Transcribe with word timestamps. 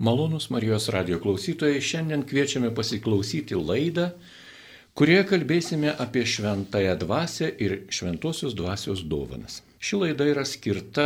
Malonus 0.00 0.46
Marijos 0.48 0.88
radio 0.88 1.18
klausytojai, 1.20 1.80
šiandien 1.84 2.22
kviečiame 2.24 2.70
pasiklausyti 2.72 3.52
laidą, 3.52 4.06
kurioje 4.96 5.26
kalbėsime 5.28 5.90
apie 5.92 6.22
šventąją 6.24 6.94
dvasę 7.02 7.50
ir 7.60 7.74
šventosios 7.92 8.54
dvasios 8.56 9.02
dovanas. 9.04 9.58
Ši 9.76 10.00
laida 10.00 10.24
yra 10.30 10.46
skirta 10.48 11.04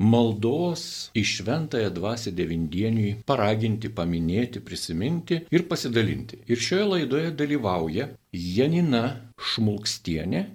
maldos 0.00 0.86
į 1.12 1.26
šventąją 1.34 1.90
dvasę 1.98 2.32
devindieniui 2.32 3.12
paraginti, 3.28 3.92
paminėti, 3.92 4.64
prisiminti 4.64 5.42
ir 5.52 5.66
pasidalinti. 5.68 6.40
Ir 6.48 6.64
šioje 6.64 6.88
laidoje 6.94 7.34
dalyvauja 7.42 8.08
Janina 8.32 9.04
Šmulkstienė 9.36 10.46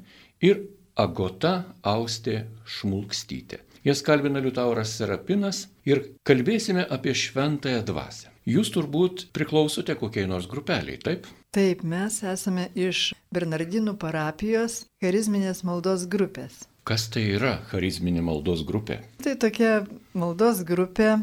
ir 0.41 0.65
Agota 0.97 1.53
Austė 1.85 2.47
Šmulkstytė. 2.65 3.61
Jas 3.85 4.01
kalbina 4.01 4.41
Liutauras 4.41 4.95
Serapinas 4.97 5.67
ir 5.85 5.99
kalbėsime 6.25 6.87
apie 6.89 7.11
šventąją 7.13 7.83
dvasę. 7.85 8.31
Jūs 8.49 8.71
turbūt 8.73 9.27
priklausote 9.37 9.93
kokiai 9.99 10.25
nors 10.25 10.47
grupeliai, 10.49 10.97
taip? 10.97 11.27
Taip, 11.53 11.83
mes 11.85 12.17
esame 12.25 12.71
iš 12.73 13.11
Bernardinų 13.29 13.93
parapijos 14.01 14.79
charizminės 15.03 15.61
maldos 15.69 16.07
grupės. 16.09 16.63
Kas 16.89 17.05
tai 17.13 17.27
yra 17.37 17.59
charizminė 17.69 18.25
maldos 18.25 18.65
grupė? 18.65 19.03
Tai 19.21 19.37
tokia 19.45 19.77
maldos 20.17 20.65
grupė, 20.65 21.19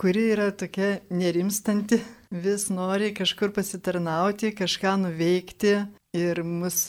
kuri 0.00 0.30
yra 0.32 0.48
tokia 0.56 1.02
nerimstanti, 1.12 2.00
vis 2.32 2.70
nori 2.72 3.12
kažkur 3.12 3.52
pasitarnauti, 3.52 4.56
kažką 4.56 4.96
nuveikti 5.04 5.82
ir 6.16 6.44
mus 6.48 6.86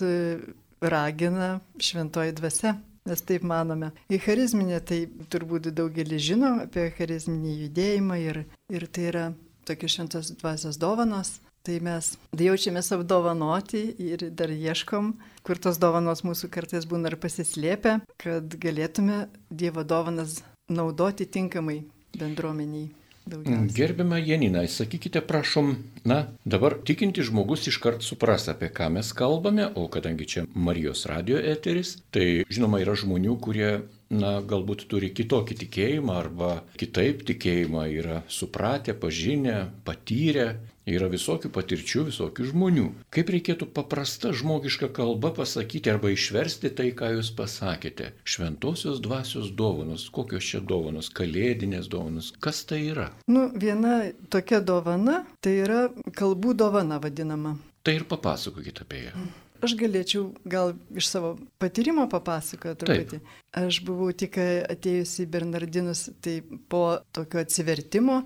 ragina 0.80 1.58
šventoji 1.84 2.40
dvasia 2.40 2.78
mes 3.08 3.24
taip 3.24 3.46
manome. 3.48 3.92
Į 4.12 4.20
charizminę 4.26 4.80
tai 4.86 5.06
turbūt 5.32 5.72
daugelis 5.76 6.24
žino 6.28 6.58
apie 6.66 6.90
charizminį 6.98 7.58
judėjimą 7.64 8.22
ir, 8.24 8.44
ir 8.74 8.88
tai 8.92 9.10
yra 9.12 9.26
tokia 9.68 9.92
šventos 9.92 10.32
dvasios 10.40 10.80
dovanos. 10.82 11.38
Tai 11.68 11.82
mes 11.84 12.14
jaučiamės 12.40 12.94
apdovanoti 12.96 13.82
ir 14.00 14.30
dar 14.40 14.54
ieškom, 14.54 15.10
kur 15.44 15.60
tos 15.60 15.80
dovanos 15.84 16.24
mūsų 16.24 16.48
kartais 16.54 16.88
būna 16.88 17.12
ir 17.12 17.18
pasislėpę, 17.20 17.98
kad 18.24 18.56
galėtume 18.64 19.26
Dievo 19.52 19.84
dovanas 19.84 20.38
naudoti 20.72 21.28
tinkamai 21.28 21.82
bendruomeniai. 22.16 22.88
Daugiausia. 23.28 23.76
Gerbima 23.76 24.18
Janina, 24.18 24.64
sakykite, 24.68 25.22
prašom, 25.28 25.76
na, 26.08 26.20
dabar 26.46 26.78
tikinti 26.88 27.26
žmogus 27.28 27.68
iškart 27.68 28.06
supras, 28.06 28.48
apie 28.52 28.70
ką 28.74 28.90
mes 28.96 29.12
kalbame, 29.18 29.68
o 29.76 29.88
kadangi 29.92 30.28
čia 30.28 30.46
Marijos 30.56 31.06
radio 31.12 31.38
eteris, 31.38 31.98
tai 32.12 32.46
žinoma 32.50 32.80
yra 32.84 32.96
žmonių, 32.96 33.36
kurie 33.44 33.72
na, 34.14 34.38
galbūt 34.42 34.88
turi 34.92 35.12
kitokį 35.16 35.60
tikėjimą 35.64 36.16
arba 36.22 36.52
kitaip 36.80 37.26
tikėjimą 37.28 37.86
yra 38.00 38.24
supratę, 38.32 38.96
pažinę, 38.98 39.60
patyrę, 39.88 40.48
yra 40.88 41.10
visokių 41.12 41.52
patirčių, 41.54 42.06
visokių 42.10 42.48
žmonių. 42.52 42.88
Kaip 43.14 43.32
reikėtų 43.36 43.68
paprasta 43.76 44.32
žmogiška 44.36 44.90
kalba 44.96 45.34
pasakyti 45.36 45.92
arba 45.92 46.12
išversti 46.14 46.72
tai, 46.78 46.92
ką 46.98 47.12
jūs 47.18 47.34
pasakėte? 47.38 48.14
Šventosios 48.28 49.02
dvasios 49.04 49.52
dovanos, 49.52 50.08
kokios 50.14 50.48
čia 50.48 50.64
dovanos, 50.64 51.12
kalėdinės 51.12 51.92
dovanos, 51.92 52.32
kas 52.44 52.64
tai 52.70 52.86
yra? 52.94 53.10
Nu, 53.28 53.50
viena 53.56 54.14
tokia 54.32 54.62
dovana, 54.64 55.24
tai 55.44 55.58
yra 55.66 55.88
kalbų 56.16 56.56
dovana 56.64 57.02
vadinama. 57.04 57.58
Tai 57.84 58.00
ir 58.00 58.08
papasakokite 58.08 58.88
apie 58.88 59.06
ją. 59.08 59.28
Aš 59.64 59.74
galėčiau 59.80 60.28
gal 60.46 60.76
iš 60.96 61.10
savo 61.10 61.36
patyrimo 61.62 62.06
papasakoti 62.12 62.84
truputį. 62.84 63.22
Aš 63.58 63.82
buvau 63.88 64.12
tik 64.14 64.38
atėjusi 64.42 65.26
į 65.26 65.32
Bernardinus, 65.34 66.08
tai 66.22 66.40
po 66.70 67.00
tokio 67.16 67.42
atsivertimo 67.42 68.22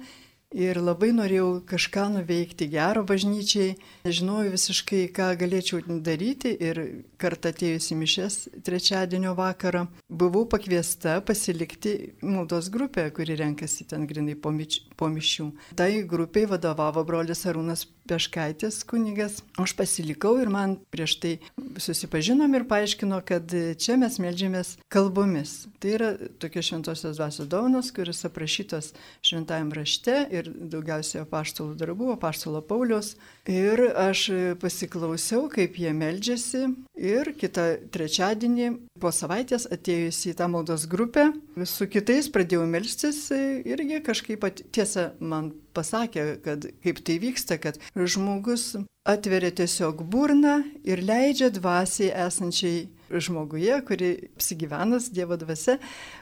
ir 0.51 0.77
labai 0.83 1.11
norėjau 1.15 1.61
kažką 1.67 2.07
nuveikti 2.17 2.67
gero 2.71 3.03
bažnyčiai, 3.07 3.77
nežinojau 4.05 4.51
visiškai, 4.51 5.05
ką 5.15 5.31
galėčiau 5.39 5.79
daryti 6.03 6.51
ir 6.59 6.81
kartą 7.21 7.53
atėjusi 7.55 7.97
mišės 7.99 8.37
trečiadienio 8.65 9.33
vakarą 9.37 9.85
buvau 10.09 10.43
pakviesta 10.51 11.19
pasilikti 11.25 11.95
maldos 12.21 12.69
grupę, 12.73 13.07
kuri 13.15 13.39
renkasi 13.39 13.87
ten 13.87 14.07
grinai 14.07 14.35
po, 14.35 14.51
mič, 14.51 14.81
po 15.01 15.09
mišių. 15.09 15.49
Tai 15.79 15.89
grupiai 16.05 16.45
vadovavo 16.49 17.01
brolis 17.07 17.41
Arūnas 17.49 17.87
Peškaitės 18.11 18.81
kunigas, 18.89 19.39
aš 19.61 19.73
pasilikau 19.77 20.33
ir 20.41 20.49
man 20.51 20.75
prieš 20.93 21.13
tai 21.21 21.31
susipažinom 21.79 22.51
ir 22.57 22.65
paaiškino, 22.69 23.21
kad 23.25 23.53
čia 23.81 23.95
mes 24.01 24.17
melžiamės 24.21 24.73
kalbomis. 24.91 25.53
Tai 25.81 25.93
yra 25.95 26.09
tokia 26.41 26.63
šventosios 26.65 27.19
dvasios 27.19 27.47
dovanos, 27.49 27.91
kuris 27.95 28.25
aprašytos 28.27 28.91
šventajame 29.25 29.77
rašte 29.77 30.17
ir 30.33 30.49
daugiausiai 30.49 31.23
apaštalų 31.23 31.77
darbų, 31.79 32.11
apaštalo 32.17 32.63
Paulius. 32.65 33.15
Ir 33.49 33.85
aš 33.95 34.27
pasiklausiau, 34.61 35.47
kaip 35.53 35.79
jie 35.79 35.93
meldžiasi 35.95 36.65
ir 37.01 37.31
kitą 37.37 37.67
trečiadienį 37.93 38.73
po 39.01 39.13
savaitės 39.15 39.69
atėjusi 39.71 40.33
į 40.33 40.37
tą 40.41 40.49
maldos 40.51 40.85
grupę, 40.89 41.29
su 41.65 41.87
kitais 41.89 42.27
pradėjau 42.33 42.67
melstis 42.69 43.23
irgi 43.31 44.01
kažkaip 44.05 44.43
tiesa 44.91 45.13
man 45.19 45.51
pasakė, 45.73 46.41
kad 46.43 46.65
kaip 46.83 46.99
tai 47.05 47.17
vyksta, 47.19 47.57
kad 47.57 47.79
žmogus 47.95 48.75
atveria 49.07 49.51
tiesiog 49.51 50.03
burną 50.03 50.63
ir 50.83 51.01
leidžia 51.01 51.49
dvasiai 51.49 52.11
esančiai 52.27 52.89
žmoguje, 53.11 53.81
kuri 53.87 54.11
apsigyvenas 54.35 55.09
Dievo 55.11 55.37
dvasia, 55.37 55.79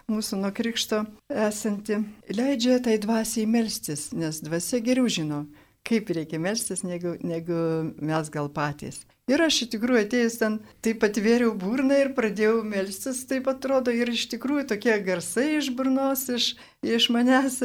mūsų 0.10 0.42
nuo 0.42 0.52
krikšto 0.52 1.06
esanti, 1.30 2.00
leidžia 2.30 2.80
tai 2.82 2.98
dvasiai 3.02 3.46
melstis, 3.46 4.12
nes 4.14 4.42
dvasia 4.42 4.82
geriau 4.82 5.10
žino, 5.10 5.46
kaip 5.86 6.10
reikia 6.10 6.40
melstis, 6.40 6.84
negu, 6.84 7.18
negu 7.22 7.60
mes 7.98 8.30
gal 8.30 8.50
patys. 8.50 9.04
Ir 9.30 9.44
aš 9.46 9.60
iš 9.62 9.70
tikrųjų 9.76 10.08
atėjus 10.08 10.40
ten, 10.42 10.56
taip 10.82 11.04
atvėriau 11.06 11.52
burną 11.54 12.00
ir 12.02 12.08
pradėjau 12.18 12.64
melstis, 12.66 13.22
taip 13.30 13.46
atrodo, 13.52 13.94
ir 13.94 14.10
iš 14.10 14.26
tikrųjų 14.32 14.64
tokie 14.72 14.96
garsai 15.06 15.60
iš 15.60 15.70
burnos, 15.78 16.24
iš, 16.34 16.56
iš 16.82 17.12
manęs 17.14 17.60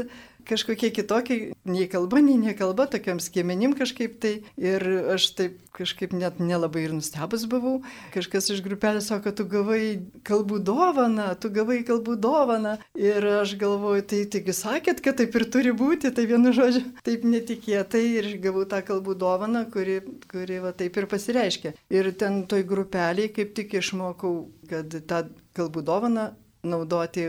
kažkokie 0.48 0.90
kitokie, 0.94 1.38
nei 1.64 1.88
kalba, 1.90 2.20
nei 2.24 2.36
nekalba, 2.40 2.86
tokiam 2.90 3.20
skiemenim 3.22 3.74
kažkaip 3.76 4.18
tai. 4.22 4.34
Ir 4.60 4.84
aš 5.14 5.30
taip 5.38 5.60
kažkaip 5.74 6.12
net 6.14 6.38
nelabai 6.38 6.84
ir 6.86 6.94
nustebus 6.94 7.46
buvau. 7.50 7.80
Kažkas 8.14 8.50
iš 8.54 8.62
grupelės 8.64 9.08
sako, 9.10 9.32
tu 9.34 9.46
gavai 9.50 10.04
kalbų 10.26 10.60
dovaną, 10.64 11.32
tu 11.40 11.50
gavai 11.54 11.80
kalbų 11.86 12.16
dovaną. 12.22 12.76
Ir 12.98 13.26
aš 13.40 13.56
galvoju, 13.60 14.04
tai 14.12 14.22
taigi 14.30 14.54
sakėt, 14.54 15.02
kad 15.04 15.18
taip 15.20 15.34
ir 15.34 15.46
turi 15.50 15.74
būti, 15.74 16.12
tai 16.14 16.28
vienu 16.30 16.54
žodžiu, 16.54 16.84
taip 17.06 17.26
netikėtai 17.26 18.04
ir 18.20 18.30
gavau 18.44 18.64
tą 18.70 18.84
kalbų 18.86 19.16
dovaną, 19.18 19.66
kuri, 19.74 19.98
kuri 20.30 20.62
va, 20.62 20.74
taip 20.76 21.00
ir 21.00 21.10
pasireiškia. 21.10 21.74
Ir 21.94 22.12
ten 22.20 22.44
toj 22.50 22.66
grupeliai 22.68 23.32
kaip 23.34 23.54
tik 23.58 23.74
išmokau, 23.80 24.36
kad 24.70 24.94
tą 25.10 25.26
kalbų 25.58 25.84
dovaną 25.86 26.30
naudoti 26.64 27.28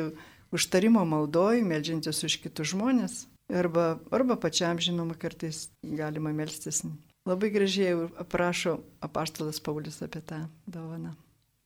užtarimo 0.55 1.03
maldoj, 1.05 1.61
melžiantis 1.67 2.23
už 2.27 2.39
kitus 2.43 2.71
žmonės. 2.73 3.25
Arba, 3.51 3.99
arba 4.09 4.39
pačiam, 4.41 4.79
žinoma, 4.81 5.13
kartais 5.19 5.67
galima 5.83 6.33
melstis. 6.33 6.81
Labai 7.25 7.51
gražiai 7.53 8.07
aprašo 8.21 8.79
apaštalas 9.05 9.61
Paulius 9.61 10.01
apie 10.05 10.21
tą 10.21 10.45
dovaną. 10.65 11.13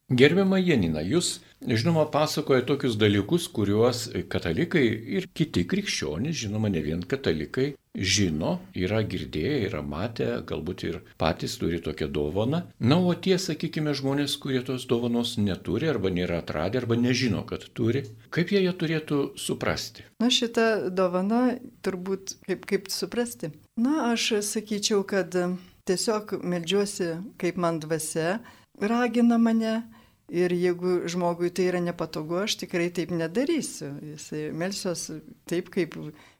Gerbiama 0.09 0.58
Janina, 0.58 1.03
jūs, 1.06 1.36
žinoma, 1.62 2.08
pasakoja 2.09 2.64
tokius 2.66 2.96
dalykus, 2.97 3.44
kuriuos 3.53 4.08
katalikai 4.31 4.81
ir 5.20 5.28
kiti 5.38 5.68
krikščionys, 5.70 6.34
žinoma, 6.40 6.72
ne 6.74 6.81
vien 6.81 7.03
katalikai, 7.06 7.75
žino, 7.94 8.56
yra 8.74 9.03
girdėję, 9.06 9.59
yra 9.68 9.84
matę, 9.86 10.31
galbūt 10.50 10.84
ir 10.88 10.97
patys 11.22 11.59
turi 11.62 11.78
tokią 11.86 12.08
dovaną. 12.16 12.64
Na, 12.81 12.97
o 12.97 13.14
tie, 13.14 13.38
sakykime, 13.38 13.94
žmonės, 13.94 14.40
kurie 14.42 14.64
tos 14.66 14.88
dovanos 14.90 15.36
neturi 15.38 15.92
arba 15.94 16.09
nėra 16.09 16.40
atradę 16.41 16.81
arba 16.81 16.97
nežino, 16.97 17.44
kad 17.46 17.68
turi, 17.78 18.02
kaip 18.34 18.50
jie 18.50 18.64
ją 18.66 18.74
turėtų 18.81 19.20
suprasti? 19.38 20.08
Na, 20.24 20.31
šitą 20.34 20.90
dovaną 20.90 21.59
turbūt 21.86 22.40
kaip, 22.50 22.66
kaip 22.66 22.90
suprasti. 22.90 23.52
Na, 23.78 24.09
aš 24.16 24.40
sakyčiau, 24.50 25.06
kad 25.06 25.38
tiesiog 25.85 26.40
melžiuosi, 26.41 27.14
kaip 27.38 27.61
man 27.61 27.78
dvasia 27.85 28.40
ragina 28.82 29.38
mane 29.38 29.84
Ir 30.29 30.53
jeigu 30.53 31.08
žmogui 31.09 31.49
tai 31.49 31.70
yra 31.72 31.79
nepatogu, 31.81 32.43
aš 32.43 32.59
tikrai 32.61 32.90
taip 32.93 33.09
nedarysiu. 33.16 33.96
Jisai 34.11 34.49
melsios 34.53 35.08
taip, 35.49 35.72
kaip 35.73 35.97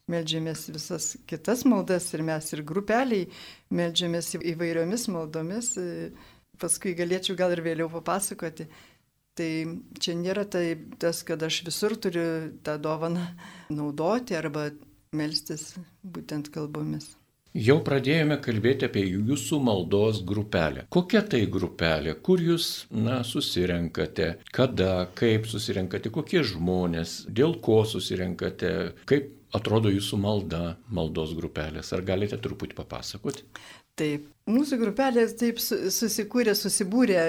melžiamės 0.10 0.68
visas 0.74 1.16
kitas 1.30 1.66
maldas 1.70 2.12
ir 2.14 2.24
mes 2.26 2.54
ir 2.54 2.62
grupeliai 2.66 3.28
melžiamės 3.74 4.36
įvairiomis 4.38 5.08
maldomis. 5.14 5.74
Paskui 6.60 6.94
galėčiau 6.98 7.38
gal 7.40 7.56
ir 7.56 7.64
vėliau 7.66 7.90
papasakoti. 7.94 8.68
Tai 9.40 9.52
čia 10.04 10.18
nėra 10.20 10.44
tai 10.46 10.74
tas, 11.00 11.24
kad 11.24 11.42
aš 11.48 11.62
visur 11.66 11.96
turiu 11.96 12.26
tą 12.66 12.76
dovaną 12.82 13.24
naudoti 13.72 14.36
arba 14.36 14.68
melstis 15.16 15.72
būtent 16.04 16.52
kalbomis. 16.54 17.14
Jau 17.58 17.80
pradėjome 17.82 18.36
kalbėti 18.46 18.86
apie 18.86 19.02
jūsų 19.08 19.58
maldos 19.66 20.20
grupelę. 20.22 20.84
Kokia 20.94 21.24
tai 21.26 21.42
grupelė, 21.50 22.14
kur 22.22 22.42
jūs, 22.46 22.86
na, 22.94 23.24
susirenkate, 23.26 24.36
kada, 24.54 25.08
kaip 25.18 25.50
susirenkate, 25.50 26.12
kokie 26.14 26.44
žmonės, 26.46 27.24
dėl 27.26 27.58
ko 27.66 27.82
susirenkate, 27.90 28.94
kaip 29.10 29.34
atrodo 29.58 29.90
jūsų 29.90 30.22
malda, 30.22 30.64
maldos 30.94 31.34
grupelės? 31.34 31.90
Ar 31.98 32.06
galite 32.06 32.38
truputį 32.38 32.78
papasakoti? 32.78 33.48
Taip, 33.98 34.30
mūsų 34.48 34.78
grupelė 34.80 35.26
taip 35.34 35.58
susikūrė, 35.60 36.54
susibūrė 36.56 37.24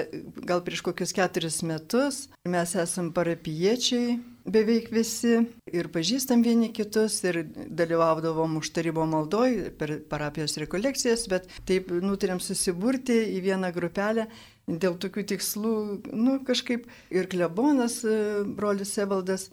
gal 0.47 0.61
prieš 0.63 0.85
kokius 0.85 1.11
keturis 1.17 1.63
metus. 1.65 2.27
Mes 2.47 2.77
esam 2.77 3.09
parapiečiai, 3.15 4.19
beveik 4.45 4.89
visi 4.93 5.39
ir 5.71 5.89
pažįstam 5.93 6.43
vieni 6.45 6.71
kitus 6.73 7.19
ir 7.27 7.41
dalyvaudavom 7.69 8.57
užtarimo 8.61 9.05
maldoj 9.09 9.71
per 9.79 9.97
parapijos 10.09 10.57
rekolekcijas, 10.61 11.27
bet 11.31 11.49
taip 11.69 11.91
nutarėm 11.91 12.41
susiburti 12.43 13.17
į 13.37 13.41
vieną 13.47 13.71
grupelę 13.75 14.27
dėl 14.67 14.95
tokių 15.01 15.25
tikslų, 15.33 15.75
nu 16.13 16.39
kažkaip 16.47 16.87
ir 17.11 17.27
klebonas, 17.31 18.01
brolis 18.55 18.97
Evaldas 19.01 19.49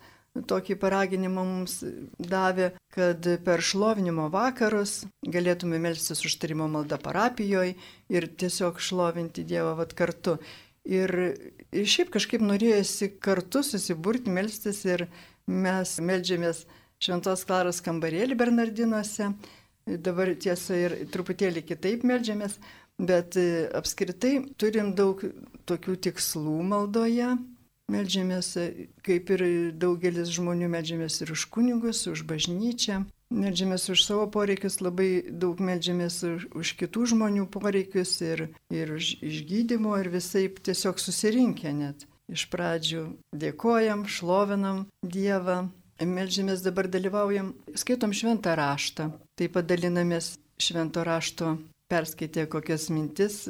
tokį 0.47 0.77
paraginimą 0.79 1.45
mums 1.45 1.81
davė, 2.19 2.71
kad 2.95 3.27
per 3.45 3.63
šlovinimo 3.65 4.29
vakarus 4.33 5.01
galėtume 5.27 5.81
melstis 5.83 6.23
užtarimo 6.27 6.69
maldą 6.71 6.99
parapijoje 7.03 7.75
ir 8.13 8.29
tiesiog 8.41 8.81
šlovinti 8.83 9.47
Dievą 9.49 9.75
vat 9.81 9.95
kartu. 9.99 10.39
Ir, 10.89 11.13
šiaip 11.73 12.13
kažkaip 12.15 12.43
norėjosi 12.45 13.11
kartu 13.21 13.63
susiburti, 13.67 14.33
melstis 14.33 14.85
ir 14.89 15.07
mes 15.47 15.99
melžiamės 16.01 16.65
Šventos 16.99 17.45
Klaros 17.49 17.83
kambarėlį 17.85 18.39
Bernardinuose. 18.39 19.33
Dabar 19.89 20.33
tiesa 20.41 20.77
ir 20.77 20.97
truputėlį 21.13 21.63
kitaip 21.69 22.03
melžiamės, 22.09 22.59
bet 23.01 23.37
apskritai 23.77 24.35
turim 24.61 24.95
daug 24.97 25.23
tokių 25.69 25.95
tikslų 26.09 26.59
maldoje 26.73 27.37
Meldžiamės, 27.89 28.51
kaip 29.01 29.31
ir 29.33 29.43
daugelis 29.81 30.29
žmonių, 30.37 30.67
meldžiamės 30.75 31.23
ir 31.25 31.31
už 31.33 31.47
kunigus, 31.49 32.03
už 32.11 32.27
bažnyčią. 32.29 32.99
Meldžiamės 33.29 33.89
už 33.93 34.03
savo 34.07 34.25
poreikius, 34.33 34.79
labai 34.81 35.23
daug 35.29 35.59
meldžiamės 35.61 36.17
už, 36.25 36.47
už 36.57 36.73
kitų 36.81 37.09
žmonių 37.13 37.45
poreikius 37.53 38.15
ir, 38.25 38.47
ir 38.73 38.95
už 38.97 39.19
išgydymo 39.21 39.97
ir 40.01 40.09
visai 40.13 40.47
tiesiog 40.49 41.01
susirinkę 41.03 41.73
net. 41.77 42.07
Iš 42.29 42.47
pradžių 42.53 43.03
dėkojam, 43.33 44.07
šlovinam 44.09 44.87
Dievą, 45.05 45.69
meldžiamės 46.01 46.65
dabar 46.65 46.89
dalyvaujam, 46.89 47.55
skaitom 47.77 48.13
šventą 48.17 48.57
raštą, 48.57 49.11
taip 49.37 49.57
pat 49.57 49.69
dalinamės 49.69 50.35
švento 50.61 51.05
rašto, 51.05 51.57
perskaitę 51.89 52.49
kokias 52.53 52.89
mintis, 52.93 53.45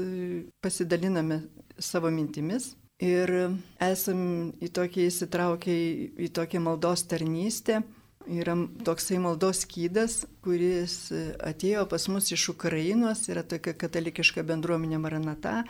pasidaliname 0.62 1.42
savo 1.78 2.10
mintimis 2.14 2.72
Ir 2.98 3.30
esam 3.78 4.50
į 4.58 4.69
tokį 4.75 5.04
įsitraukę 5.06 5.70
į, 5.70 5.90
į 6.26 6.28
tokią 6.34 6.60
maldos 6.64 7.04
tarnystę. 7.06 7.84
Yra 8.28 8.54
toksai 8.84 9.16
maldos 9.25 9.62
skydas, 9.64 10.22
kuris 10.44 11.08
atėjo 11.40 11.86
pas 11.88 12.04
mus 12.12 12.28
iš 12.34 12.50
Ukrainos, 12.52 13.25
yra 13.32 13.40
tokia 13.40 13.72
katalikiška 13.72 14.44
bendruomenė 14.44 15.00
Maranata. 15.00 15.62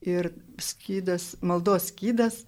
Ir 0.00 0.30
skydas, 0.62 1.34
maldos 1.42 1.90
skydas, 1.90 2.44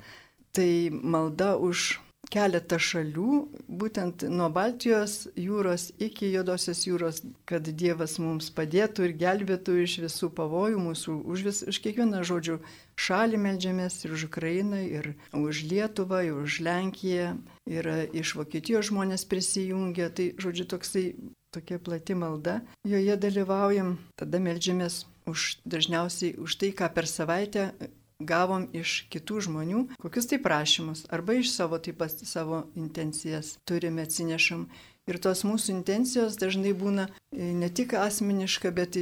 tai 0.57 0.89
malda 0.91 1.57
už 1.61 1.99
keletą 2.31 2.79
šalių, 2.79 3.33
būtent 3.81 4.25
nuo 4.31 4.49
Baltijos 4.55 5.27
jūros 5.39 5.89
iki 5.99 6.31
Jodosios 6.31 6.85
jūros, 6.87 7.23
kad 7.49 7.67
Dievas 7.67 8.19
mums 8.23 8.51
padėtų 8.55 9.09
ir 9.09 9.17
gelbėtų 9.19 9.77
iš 9.83 9.97
visų 10.05 10.31
pavojų 10.39 10.79
mūsų, 10.85 11.17
už, 11.27 11.45
vis, 11.49 11.63
už 11.67 11.81
kiekvieną 11.83 12.23
žodžių 12.27 12.61
šalį 13.01 13.43
melžiamės 13.47 13.99
ir 14.05 14.15
už 14.15 14.29
Ukrainą, 14.31 14.81
ir 14.85 15.13
už 15.35 15.65
Lietuvą, 15.71 16.23
ir 16.29 16.39
už 16.39 16.61
Lenkiją, 16.67 17.35
ir 17.67 17.93
iš 18.15 18.37
Vokietijos 18.39 18.91
žmonės 18.93 19.27
prisijungia, 19.27 20.11
tai 20.15 20.33
žodžiu 20.39 20.69
toksai 20.71 21.07
tokia 21.51 21.81
plati 21.83 22.15
malda, 22.15 22.61
joje 22.87 23.17
dalyvaujam, 23.19 23.97
tada 24.15 24.39
melžiamės 24.39 25.03
už 25.31 25.59
dažniausiai 25.67 26.37
už 26.39 26.61
tai, 26.63 26.71
ką 26.71 26.87
per 26.95 27.11
savaitę 27.11 27.73
gavom 28.21 28.69
iš 28.77 29.05
kitų 29.13 29.41
žmonių, 29.49 29.85
kokius 30.03 30.29
tai 30.31 30.39
prašymus, 30.43 31.07
arba 31.11 31.39
iš 31.41 31.53
savo 31.55 31.81
taip 31.83 32.01
pat 32.01 32.23
savo 32.25 32.67
intencijas 32.79 33.57
turime 33.65 34.07
atsinešam. 34.07 34.69
Ir 35.09 35.19
tos 35.19 35.43
mūsų 35.49 35.73
intencijos 35.75 36.37
dažnai 36.39 36.75
būna 36.77 37.09
e, 37.09 37.51
ne 37.57 37.71
tik 37.73 37.97
asmeniška, 37.99 38.71
bet 38.77 38.99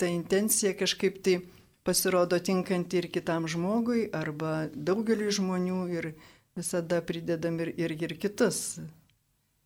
ta 0.00 0.08
intencija 0.08 0.72
kažkaip 0.78 1.18
tai 1.26 1.40
pasirodo 1.82 2.38
tinkanti 2.38 3.02
ir 3.02 3.10
kitam 3.12 3.48
žmogui, 3.50 4.06
arba 4.14 4.70
daugeliu 4.72 5.34
žmonių 5.34 5.82
ir 5.98 6.12
visada 6.56 7.02
pridedam 7.04 7.58
ir, 7.60 7.72
ir, 7.76 7.96
ir 8.06 8.16
kitus. 8.22 8.78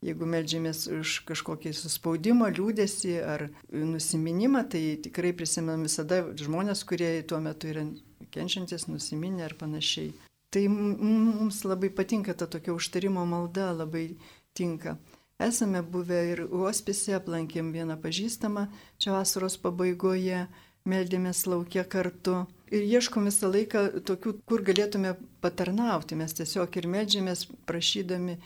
Jeigu 0.04 0.26
melžiamės 0.28 0.84
už 0.93 1.12
kažkokį 1.28 1.72
suspaudimą, 1.75 2.50
liūdėsi 2.54 3.16
ar 3.25 3.46
nusiminimą, 3.72 4.66
tai 4.70 4.82
tikrai 5.02 5.32
prisimam 5.37 5.87
visada 5.87 6.20
žmonės, 6.37 6.84
kurie 6.88 7.08
tuo 7.26 7.40
metu 7.43 7.70
yra 7.72 7.87
kenčiantis, 8.36 8.86
nusiminę 8.92 9.48
ar 9.48 9.56
panašiai. 9.58 10.12
Tai 10.52 10.64
mums 10.70 11.64
labai 11.66 11.90
patinka 11.90 12.34
ta 12.34 12.46
tokia 12.46 12.74
užtarimo 12.76 13.24
malda, 13.26 13.72
labai 13.72 14.08
tinka. 14.54 14.96
Esame 15.38 15.82
buvę 15.82 16.20
ir 16.32 16.40
hospise, 16.48 17.16
aplankėm 17.18 17.72
vieną 17.74 17.98
pažįstamą 18.00 18.68
čia 19.02 19.12
vasaros 19.12 19.58
pabaigoje, 19.60 20.46
meldėmės 20.88 21.42
laukia 21.50 21.84
kartu. 21.84 22.44
Ir 22.72 22.86
ieškom 22.96 23.28
visą 23.28 23.50
laiką 23.52 23.82
tokių, 24.08 24.32
kur 24.48 24.64
galėtume 24.64 25.12
patarnauti. 25.44 26.16
Mes 26.16 26.32
tiesiog 26.38 26.78
ir 26.80 26.88
meldžiamės 26.94 27.44
prašydami 27.68 28.38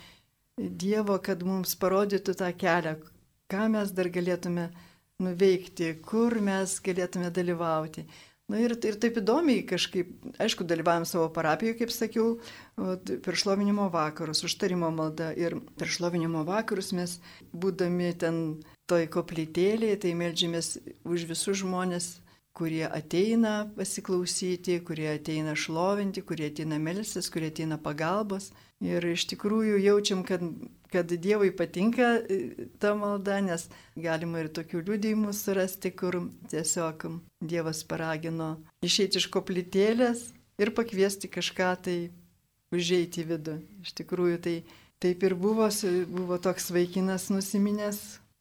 Dievo, 0.60 1.14
kad 1.24 1.40
mums 1.46 1.76
parodytų 1.80 2.34
tą 2.36 2.50
kelią, 2.52 2.98
ką 3.48 3.68
mes 3.72 3.94
dar 3.96 4.10
galėtume 4.12 4.66
nuveikti, 5.24 5.94
kur 6.04 6.36
mes 6.44 6.74
galėtume 6.84 7.30
dalyvauti. 7.32 8.04
Na 8.50 8.58
ir, 8.58 8.74
ir 8.74 8.96
taip 8.98 9.20
įdomiai 9.20 9.62
kažkaip, 9.68 10.10
aišku, 10.42 10.64
dalyvavom 10.66 11.04
savo 11.06 11.28
parapijoje, 11.34 11.76
kaip 11.78 11.92
sakiau, 11.94 12.32
per 13.10 13.38
šlovinimo 13.38 13.86
vakarus, 13.92 14.42
užtarimo 14.48 14.90
maldą. 14.94 15.30
Ir 15.38 15.60
per 15.78 15.90
šlovinimo 15.92 16.42
vakarus 16.48 16.90
mes, 16.96 17.18
būdami 17.52 18.10
ten 18.18 18.40
toj 18.90 19.06
koplytėlėje, 19.14 20.00
tai 20.02 20.16
melžiamės 20.18 20.72
už 21.06 21.28
visus 21.30 21.62
žmonės, 21.62 22.16
kurie 22.56 22.84
ateina 22.88 23.70
pasiklausyti, 23.76 24.80
kurie 24.84 25.08
ateina 25.14 25.54
šlovinti, 25.56 26.22
kurie 26.26 26.50
ateina 26.50 26.78
melsis, 26.82 27.30
kurie 27.30 27.50
ateina 27.52 27.78
pagalbos. 27.78 28.50
Ir 28.80 29.04
iš 29.04 29.26
tikrųjų 29.28 29.76
jaučiam, 29.84 30.22
kad, 30.24 30.40
kad 30.92 31.10
Dievui 31.12 31.50
patinka 31.52 32.14
e, 32.16 32.68
ta 32.80 32.94
malda, 32.96 33.36
nes 33.44 33.66
galima 33.96 34.40
ir 34.40 34.48
tokių 34.56 34.80
liūdėjimų 34.86 35.34
surasti, 35.36 35.92
kur 35.92 36.16
tiesiog 36.48 37.04
Dievas 37.44 37.82
paragino 37.84 38.54
išeiti 38.84 39.20
iš 39.20 39.28
koplytėlės 39.34 40.30
ir 40.60 40.72
pakviesti 40.76 41.28
kažką 41.28 41.74
tai 41.84 41.98
užeiti 42.72 43.24
į 43.24 43.28
vidų. 43.34 43.58
Iš 43.84 43.94
tikrųjų 44.00 44.40
tai 44.46 44.56
taip 45.02 45.28
ir 45.28 45.36
buvo, 45.36 45.68
buvo 46.08 46.40
toks 46.40 46.70
vaikinas 46.72 47.28
nusiminęs, 47.32 48.00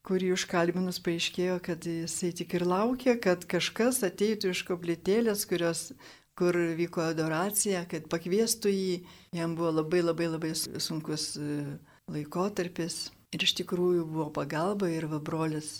kurį 0.09 0.31
užkalbinus 0.33 0.97
paaiškėjo, 1.05 1.59
kad 1.65 1.85
jisai 1.85 2.31
tik 2.33 2.55
ir 2.57 2.65
laukia, 2.65 3.13
kad 3.21 3.45
kažkas 3.49 4.01
ateitų 4.07 4.55
iš 4.55 4.63
koplytėlės, 4.65 5.45
kurios 5.49 5.91
kur 6.39 6.55
vyko 6.79 7.03
adoracija, 7.03 7.83
kad 7.91 8.07
pakviestų 8.09 8.71
jį. 8.71 8.97
Jam 9.35 9.53
buvo 9.59 9.73
labai 9.81 10.01
labai 10.01 10.29
labai 10.31 10.53
sunkus 10.57 11.33
e, 11.37 11.61
laikotarpis 12.09 13.09
ir 13.35 13.45
iš 13.45 13.53
tikrųjų 13.59 14.07
buvo 14.07 14.29
pagalba 14.33 14.89
ir 14.89 15.09
va 15.11 15.19
brolis 15.21 15.79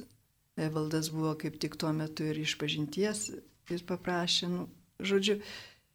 Evaldas 0.60 1.08
buvo 1.14 1.38
kaip 1.40 1.56
tik 1.64 1.78
tuo 1.80 1.94
metu 1.96 2.26
ir 2.28 2.42
iš 2.42 2.58
pažinties 2.60 3.30
ir 3.72 3.84
paprašė, 3.88 4.50
nu, 4.52 4.66
žodžiu, 5.00 5.38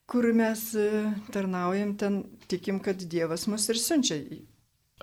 kur 0.08 0.30
mes 0.32 0.62
e, 0.78 0.88
tarnaujam, 1.34 1.92
ten 2.00 2.22
tikim, 2.48 2.80
kad 2.80 3.04
Dievas 3.12 3.44
mus 3.50 3.68
ir 3.68 3.80
siunčia. 3.80 4.22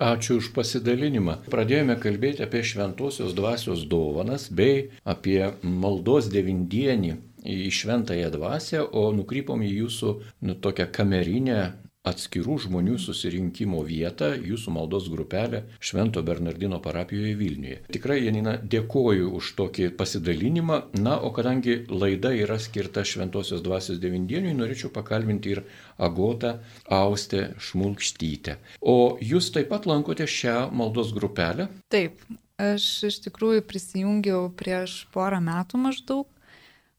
Ačiū 0.00 0.38
už 0.40 0.54
pasidalinimą. 0.56 1.34
Pradėjome 1.52 1.98
kalbėti 2.00 2.40
apie 2.40 2.62
šventosios 2.64 3.34
dvasios 3.36 3.84
dovanas 3.84 4.48
bei 4.48 4.88
apie 5.04 5.52
maldos 5.62 6.30
devindienį 6.32 7.12
į 7.44 7.68
šventąją 7.76 8.30
dvasę, 8.32 8.80
o 8.88 9.12
nukrypom 9.12 9.60
į 9.60 9.68
jūsų 9.82 10.14
nu, 10.48 10.54
tokią 10.54 10.86
kamerinę 10.96 11.58
atskirų 12.02 12.56
žmonių 12.64 12.96
susirinkimo 12.98 13.82
vietą, 13.86 14.32
jūsų 14.34 14.72
maldos 14.74 15.06
grupelę 15.10 15.62
Švento 15.78 16.22
Bernardino 16.26 16.80
parapijoje 16.82 17.34
Vilniuje. 17.38 17.76
Tikrai, 17.94 18.18
Janina, 18.24 18.56
dėkoju 18.58 19.28
už 19.38 19.52
tokį 19.60 19.92
pasidalinimą. 19.98 20.78
Na, 20.98 21.14
o 21.22 21.30
kadangi 21.34 21.84
laida 21.90 22.32
yra 22.34 22.58
skirta 22.62 23.04
Šventosios 23.06 23.62
dvasios 23.62 24.00
devindieniui, 24.02 24.56
norėčiau 24.58 24.90
pakalbinti 24.94 25.54
ir 25.54 25.62
Agotą 26.02 26.56
Austę 26.90 27.52
Šmulkštytę. 27.62 28.58
O 28.80 29.16
jūs 29.22 29.52
taip 29.54 29.70
pat 29.70 29.86
lankote 29.86 30.26
šią 30.26 30.72
maldos 30.74 31.14
grupelę? 31.14 31.68
Taip, 31.92 32.18
aš 32.58 32.88
iš 33.12 33.20
tikrųjų 33.28 33.62
prisijungiau 33.68 34.48
prieš 34.58 35.04
porą 35.14 35.38
metų 35.44 35.78
maždaug 35.86 36.26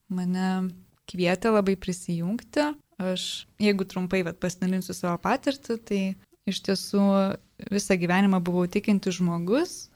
mane 0.08 0.72
kvietė 1.12 1.52
labai 1.52 1.76
prisijungti. 1.76 2.72
Aš, 3.02 3.48
jeigu 3.62 3.88
trumpai 3.90 4.22
vat, 4.26 4.38
pasidalinsiu 4.42 4.94
savo 4.94 5.18
patirtį, 5.24 5.80
tai 5.88 6.02
iš 6.50 6.60
tiesų 6.68 7.06
visą 7.72 7.98
gyvenimą 7.98 8.42
buvau 8.44 8.68
tikinti 8.70 9.14
žmogus, 9.16 9.88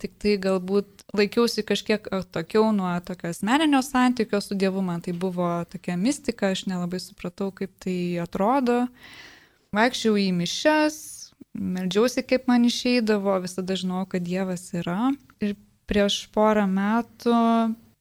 Tik 0.00 0.14
tai 0.22 0.36
galbūt 0.40 1.02
laikiausi 1.16 1.64
kažkiek 1.66 2.06
tokiau 2.32 2.70
nuo 2.72 2.92
tokio 3.04 3.28
asmeninio 3.34 3.82
santykio 3.84 4.40
su 4.40 4.56
Dievu, 4.56 4.80
man 4.84 5.02
tai 5.04 5.12
buvo 5.12 5.48
tokia 5.68 5.96
mistika, 6.00 6.54
aš 6.54 6.64
nelabai 6.70 7.02
supratau, 7.04 7.50
kaip 7.52 7.74
tai 7.84 8.16
atrodo. 8.22 8.86
Vaikščiau 9.76 10.16
į 10.16 10.30
mišes, 10.38 10.96
meldžiausi, 11.52 12.24
kaip 12.24 12.48
man 12.48 12.64
išeidavo, 12.64 13.36
visada 13.44 13.76
žinau, 13.76 14.06
kad 14.08 14.24
Dievas 14.24 14.70
yra. 14.72 15.12
Ir 15.44 15.58
prieš 15.90 16.22
porą 16.32 16.64
metų 16.70 17.36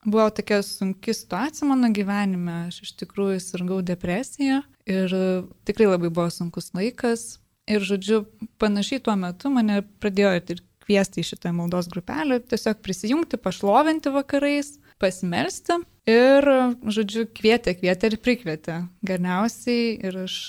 buvo 0.05 0.29
tokia 0.29 0.61
sunki 0.63 1.13
situacija 1.13 1.67
mano 1.67 1.89
gyvenime, 1.93 2.65
aš 2.69 2.81
iš 2.85 2.95
tikrųjų 3.01 3.39
sirgau 3.43 3.81
depresiją 3.85 4.61
ir 4.89 5.13
tikrai 5.67 5.89
labai 5.91 6.09
buvo 6.09 6.29
sunkus 6.33 6.71
laikas. 6.77 7.37
Ir 7.69 7.83
žodžiu, 7.85 8.23
panašiai 8.57 9.01
tuo 9.05 9.13
metu 9.19 9.51
mane 9.53 9.83
pradėjo 10.01 10.31
ir 10.39 10.63
kviesti 10.89 11.21
į 11.21 11.27
šitą 11.27 11.51
maldos 11.53 11.89
grupelę, 11.91 12.39
tiesiog 12.49 12.79
prisijungti, 12.81 13.37
pašlovinti 13.37 14.09
vakarais, 14.09 14.79
pasimelsti. 15.01 15.77
Ir, 16.09 16.47
žodžiu, 16.89 17.27
kvietė, 17.37 17.75
kvietė 17.77 18.09
ir 18.09 18.17
prikvietė. 18.25 18.79
Galiausiai 19.05 19.99
ir 20.01 20.23
aš 20.23 20.39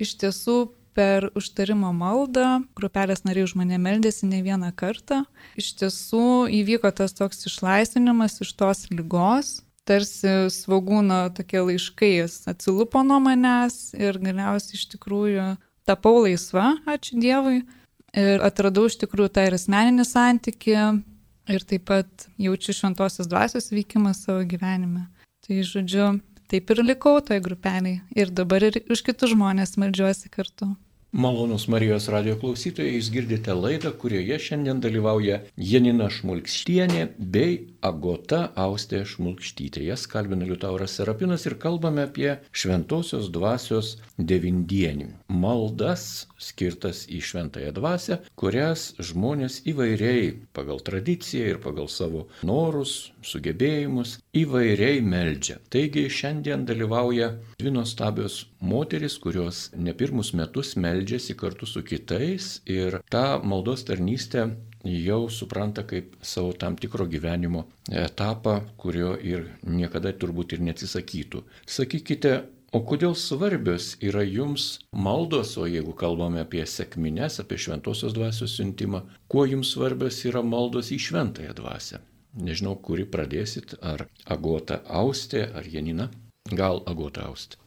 iš 0.00 0.14
tiesų 0.22 0.56
per 1.00 1.30
užtarimo 1.38 1.94
maldą, 1.96 2.60
grupelės 2.76 3.24
nariai 3.24 3.46
už 3.48 3.56
mane 3.56 3.78
meldėsi 3.80 4.28
ne 4.28 4.42
vieną 4.44 4.68
kartą. 4.76 5.22
Iš 5.56 5.72
tiesų 5.80 6.24
įvyko 6.60 6.92
tas 6.92 7.16
toks 7.16 7.46
išlaisvinimas 7.48 8.36
iš 8.44 8.52
tos 8.60 8.84
lygos, 8.92 9.62
tarsi 9.88 10.50
svagūno 10.52 11.22
tokie 11.36 11.62
laiškai 11.64 12.12
atsilupo 12.52 13.00
nuo 13.06 13.16
manęs 13.24 13.94
ir 13.96 14.20
galiausiai 14.20 14.76
iš 14.76 14.90
tikrųjų 14.92 15.46
tapau 15.88 16.20
laisva, 16.26 16.74
ačiū 16.84 17.16
Dievui, 17.22 17.62
ir 18.12 18.44
atradau 18.44 18.84
iš 18.90 18.98
tikrųjų 19.00 19.32
tą 19.38 19.46
ir 19.48 19.56
asmeninį 19.56 20.06
santyki, 20.06 20.76
ir 21.50 21.64
taip 21.72 21.88
pat 21.88 22.28
jaučiu 22.38 22.76
šventosios 22.76 23.30
dvasios 23.30 23.72
vykimą 23.72 24.12
savo 24.14 24.44
gyvenime. 24.44 25.08
Tai 25.46 25.64
žodžiu, 25.64 26.12
taip 26.52 26.70
ir 26.70 26.84
likau 26.84 27.16
toje 27.24 27.40
grupeliai 27.42 28.02
ir 28.12 28.30
dabar 28.36 28.68
ir 28.68 28.82
už 28.92 29.02
kitus 29.08 29.32
žmonės 29.32 29.78
meldžiuosi 29.80 30.30
kartu. 30.30 30.74
Malonus 31.12 31.64
Marijos 31.66 32.04
radio 32.06 32.36
klausytojai, 32.38 32.92
jūs 32.94 33.08
girdite 33.10 33.50
laidą, 33.58 33.90
kurioje 33.98 34.36
šiandien 34.44 34.78
dalyvauja 34.78 35.40
Janina 35.58 36.06
Šmulkštienė 36.06 37.08
bei 37.18 37.56
Agota 37.82 38.44
Austė 38.54 39.00
Šmulkštytė. 39.10 39.82
Jas 39.88 40.06
kalbina 40.06 40.46
Liutauras 40.46 40.94
Serapinas 40.94 41.48
ir 41.50 41.56
kalbame 41.58 42.04
apie 42.06 42.36
šventosios 42.54 43.26
dvasios 43.34 43.96
devindienį. 44.22 45.08
Maldas 45.34 46.28
skirtas 46.38 47.02
į 47.10 47.18
šventąją 47.26 47.74
dvasę, 47.74 48.20
kurias 48.38 48.92
žmonės 49.02 49.64
įvairiai 49.66 50.36
pagal 50.54 50.78
tradiciją 50.78 51.56
ir 51.56 51.62
pagal 51.64 51.90
savo 51.90 52.28
norus, 52.46 53.10
sugebėjimus 53.26 54.20
įvairiai 54.30 55.02
meldžia. 55.02 55.58
Taigi 55.74 56.06
šiandien 56.06 56.62
dalyvauja 56.70 57.34
dvi 57.60 57.70
nuostabios 57.74 58.46
moteris, 58.60 59.18
kurios 59.22 59.68
ne 59.76 59.94
pirmus 59.96 60.32
metus 60.34 60.74
meldžiasi 60.80 61.36
kartu 61.36 61.68
su 61.68 61.84
kitais 61.84 62.58
ir 62.66 63.00
tą 63.12 63.24
maldos 63.44 63.84
tarnystę 63.88 64.48
jau 64.84 65.28
supranta 65.30 65.84
kaip 65.86 66.16
savo 66.22 66.52
tam 66.52 66.76
tikro 66.76 67.06
gyvenimo 67.06 67.66
etapą, 67.90 68.60
kurio 68.76 69.16
ir 69.16 69.50
niekada 69.62 70.12
turbūt 70.12 70.56
ir 70.56 70.64
neatsisakytų. 70.64 71.42
Sakykite, 71.66 72.32
o 72.72 72.80
kodėl 72.86 73.16
svarbios 73.18 73.96
yra 74.00 74.22
jums 74.24 74.78
maldos, 74.92 75.56
o 75.58 75.66
jeigu 75.68 75.92
kalbame 75.92 76.40
apie 76.44 76.64
sėkmines, 76.64 77.40
apie 77.42 77.58
šventosios 77.58 78.14
dvasios 78.16 78.56
siuntimą, 78.56 79.04
kuo 79.28 79.44
jums 79.44 79.74
svarbios 79.74 80.24
yra 80.24 80.42
maldos 80.42 80.92
į 80.94 81.00
šventąją 81.10 81.56
dvasę? 81.60 82.00
Nežinau, 82.38 82.76
kuri 82.78 83.04
pradėsit, 83.10 83.74
ar 83.82 84.06
Agota 84.24 84.80
Austė, 84.86 85.48
ar 85.50 85.66
Janina. 85.66 86.08
Gal 86.56 86.82
Agota 86.90 87.26
Austė. 87.28 87.58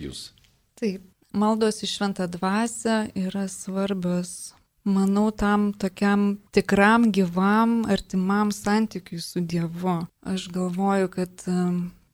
Jūs. 0.00 0.30
Taip, 0.78 1.02
maldos 1.36 1.82
į 1.84 1.90
šventą 1.90 2.26
dvasę 2.30 3.10
yra 3.18 3.46
svarbios, 3.50 4.54
manau, 4.86 5.28
tam 5.32 5.70
tokiam 5.76 6.38
tikram, 6.54 7.10
gyvam, 7.12 7.82
artimam 7.90 8.52
santykiui 8.54 9.20
su 9.20 9.42
Dievu. 9.44 10.00
Aš 10.24 10.48
galvoju, 10.54 11.10
kad 11.12 11.44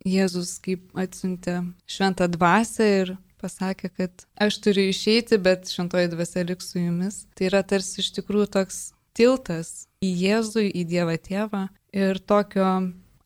Jėzus 0.06 0.56
kaip 0.62 0.90
atsiuntė 0.98 1.60
šventą 1.90 2.28
dvasę 2.30 2.90
ir 3.02 3.16
pasakė, 3.42 3.90
kad 3.94 4.26
aš 4.38 4.60
turiu 4.64 4.86
išeiti, 4.90 5.38
bet 5.42 5.70
šventoji 5.70 6.10
dvasia 6.12 6.44
liks 6.46 6.72
su 6.72 6.80
jumis. 6.80 7.24
Tai 7.36 7.50
yra 7.50 7.62
tarsi 7.66 8.00
iš 8.02 8.12
tikrųjų 8.18 8.48
toks 8.58 8.80
tiltas 9.16 9.86
į 10.04 10.12
Jėzų, 10.22 10.66
į 10.70 10.86
Dievą 10.90 11.16
Tėvą 11.22 11.66
ir 11.96 12.20
tokio 12.22 12.70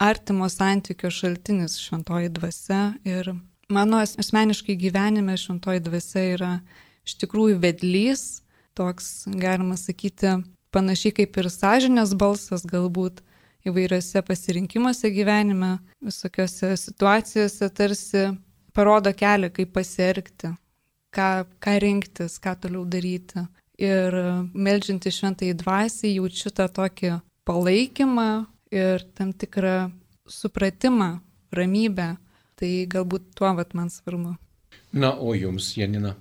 artimo 0.01 0.49
santykio 0.49 1.11
šaltinis 1.13 1.79
šventoji 1.79 2.29
dvasia. 2.29 2.95
Ir 3.05 3.35
mano 3.69 4.01
asmeniškai 4.01 4.77
gyvenime 4.81 5.37
šventoji 5.37 5.83
dvasia 5.85 6.25
yra 6.35 6.53
iš 7.07 7.19
tikrųjų 7.21 7.59
vedlys, 7.61 8.43
toks, 8.79 9.27
galima 9.27 9.77
sakyti, 9.77 10.39
panašiai 10.73 11.15
kaip 11.21 11.37
ir 11.43 11.51
sąžinės 11.53 12.15
balsas 12.19 12.65
galbūt 12.69 13.21
įvairiose 13.69 14.23
pasirinkimuose 14.25 15.11
gyvenime, 15.13 15.77
visokiose 16.05 16.73
situacijose 16.81 17.69
tarsi 17.77 18.29
parodo 18.73 19.13
kelią, 19.13 19.51
kaip 19.53 19.75
pasielgti, 19.75 20.55
ką, 21.13 21.31
ką 21.61 21.75
rinktis, 21.85 22.39
ką 22.41 22.55
toliau 22.63 22.87
daryti 22.89 23.45
ir 23.81 24.17
melžiantį 24.55 25.13
šventai 25.13 25.51
dvasiai 25.57 26.17
jaučiu 26.17 26.53
tą 26.55 26.69
tokį 26.73 27.19
palaikymą 27.49 28.31
ir 28.71 29.05
tam 29.15 29.33
tikrą 29.33 29.91
supratimą, 30.31 31.19
ramybę. 31.53 32.17
Tai 32.61 32.71
galbūt 32.93 33.31
tuo 33.39 33.55
vat 33.57 33.73
man 33.73 33.89
svarbu. 33.89 34.35
Na, 34.93 35.15
o 35.17 35.33
jums, 35.35 35.73
Janina? 35.79 36.13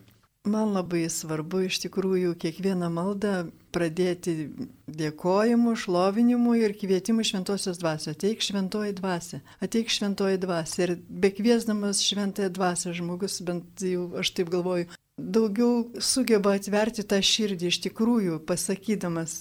Man 0.48 0.72
labai 0.72 1.03
svarbu 1.12 1.65
iš 1.68 1.82
tikrųjų 1.84 2.32
kiekvieną 2.39 2.88
maldą 2.96 3.34
pradėti 3.75 4.48
dėkojimu, 4.88 5.74
šlovinimu 5.77 6.56
ir 6.62 6.74
kvietimu 6.79 7.25
šventosios 7.27 7.82
dvasio. 7.82 8.13
Ateik 8.15 8.39
šventoji 8.46 8.96
dvasia, 8.98 9.41
ateik 9.60 9.91
šventoji 9.91 10.39
dvasia. 10.39 10.86
Ir 10.88 10.96
bekviesdamas 11.25 12.00
šventąją 12.08 12.53
dvasę 12.56 12.96
žmogus, 12.96 13.41
bent 13.44 13.84
jau 13.84 14.08
aš 14.24 14.32
taip 14.39 14.53
galvoju, 14.56 14.88
daugiau 15.19 15.89
sugeba 16.01 16.55
atverti 16.57 17.03
tą 17.07 17.19
širdį 17.25 17.69
iš 17.69 17.79
tikrųjų, 17.85 18.39
pasakydamas, 18.47 19.39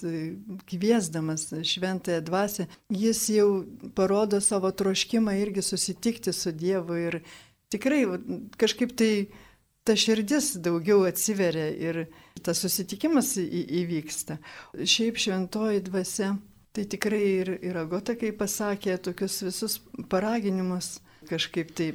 kviesdamas 0.69 1.49
šventąją 1.67 2.23
dvasę, 2.27 2.69
jis 2.93 3.25
jau 3.35 3.49
parodo 3.99 4.41
savo 4.45 4.71
troškimą 4.71 5.37
irgi 5.43 5.65
susitikti 5.65 6.35
su 6.35 6.53
Dievu 6.53 6.99
ir 6.99 7.21
tikrai 7.73 8.05
kažkaip 8.61 8.95
tai 8.99 9.13
ta 9.89 9.97
širdis 9.97 10.53
daugiau 10.61 11.07
atsiveria 11.09 11.69
ir 11.73 12.03
tas 12.45 12.61
susitikimas 12.61 13.37
į, 13.41 13.63
įvyksta. 13.83 14.37
Šiaip 14.85 15.17
šventoji 15.17 15.85
dvasia, 15.87 16.35
tai 16.77 16.85
tikrai 16.85 17.23
ir, 17.41 17.53
ir 17.65 17.79
Agota, 17.81 18.17
kaip 18.19 18.37
pasakė, 18.43 18.99
tokius 19.01 19.41
visus 19.47 19.79
paraginimus 20.13 20.99
kažkaip 21.29 21.73
tai 21.77 21.93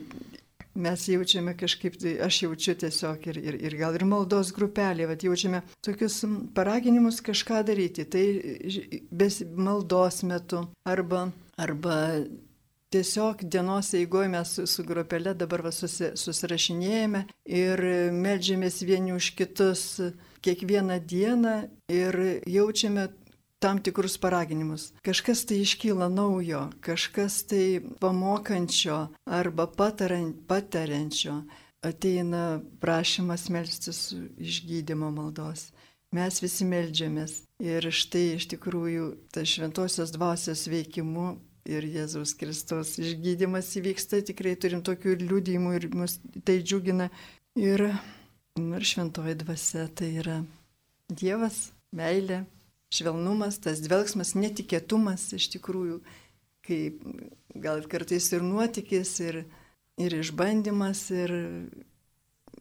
mes 0.75 1.07
jaučiame 1.07 1.53
kažkaip, 1.57 1.97
tai 2.01 2.15
aš 2.25 2.41
jaučiu 2.45 2.75
tiesiog 2.83 3.27
ir, 3.31 3.37
ir, 3.37 3.59
ir 3.69 3.75
gal 3.77 3.95
ir 3.97 4.05
maldos 4.09 4.53
grupelė, 4.55 5.07
bet 5.09 5.25
jaučiame 5.25 5.61
tokius 5.85 6.23
paraginimus 6.55 7.21
kažką 7.25 7.61
daryti. 7.67 8.05
Tai 8.09 8.25
maldos 9.55 10.23
metu 10.27 10.65
arba, 10.89 11.27
arba 11.57 11.99
tiesiog 12.93 13.45
dienos 13.49 13.93
eigoje 13.97 14.29
mes 14.29 14.55
su, 14.57 14.67
su 14.69 14.85
grupelė 14.85 15.33
dabar 15.37 15.65
va, 15.65 15.71
susi, 15.73 16.11
susirašinėjame 16.19 17.25
ir 17.49 17.85
melžiamės 18.13 18.81
vieni 18.85 19.15
už 19.15 19.33
kitus 19.37 19.85
kiekvieną 20.43 20.99
dieną 21.07 21.55
ir 21.89 22.19
jaučiame 22.49 23.07
tam 23.63 23.79
tikrus 23.79 24.17
paraginimus. 24.19 24.91
Kažkas 25.07 25.45
tai 25.47 25.61
iškyla 25.63 26.09
naujo, 26.11 26.65
kažkas 26.83 27.43
tai 27.47 27.79
pamokančio 28.03 29.07
arba 29.25 29.67
patariančio. 30.47 31.43
Ateina 31.83 32.59
prašymas 32.79 33.49
melstis 33.51 34.13
išgydymo 34.37 35.11
maldos. 35.11 35.69
Mes 36.11 36.39
visi 36.43 36.67
melžiamės. 36.67 37.39
Ir 37.63 37.87
štai 37.87 38.35
iš 38.35 38.49
tikrųjų 38.51 39.05
tas 39.31 39.47
šventosios 39.55 40.11
dvasios 40.15 40.65
veikimu 40.67 41.37
ir 41.67 41.87
Jėzaus 41.87 42.35
Kristos 42.39 42.97
išgydymas 42.99 43.69
įvyksta, 43.79 44.19
tikrai 44.27 44.57
turim 44.59 44.83
tokių 44.83 45.15
liūdėjimų 45.23 45.71
ir 45.77 45.87
mus 45.95 46.17
tai 46.43 46.57
džiugina. 46.63 47.07
Ir, 47.59 47.85
ir 48.59 48.87
šventoji 48.91 49.37
dvasia 49.39 49.87
tai 49.95 50.11
yra 50.19 50.41
Dievas, 51.13 51.69
meilė, 51.95 52.43
švelnumas, 52.93 53.59
tas 53.63 53.81
dvelgsmas, 53.83 54.35
netikėtumas 54.37 55.31
iš 55.37 55.49
tikrųjų, 55.55 55.99
kai 56.63 56.79
gal 57.55 57.83
kartais 57.89 58.29
ir 58.33 58.45
nuotykis, 58.45 59.15
ir, 59.25 59.41
ir 60.01 60.17
išbandymas, 60.19 61.07
ir, 61.13 61.33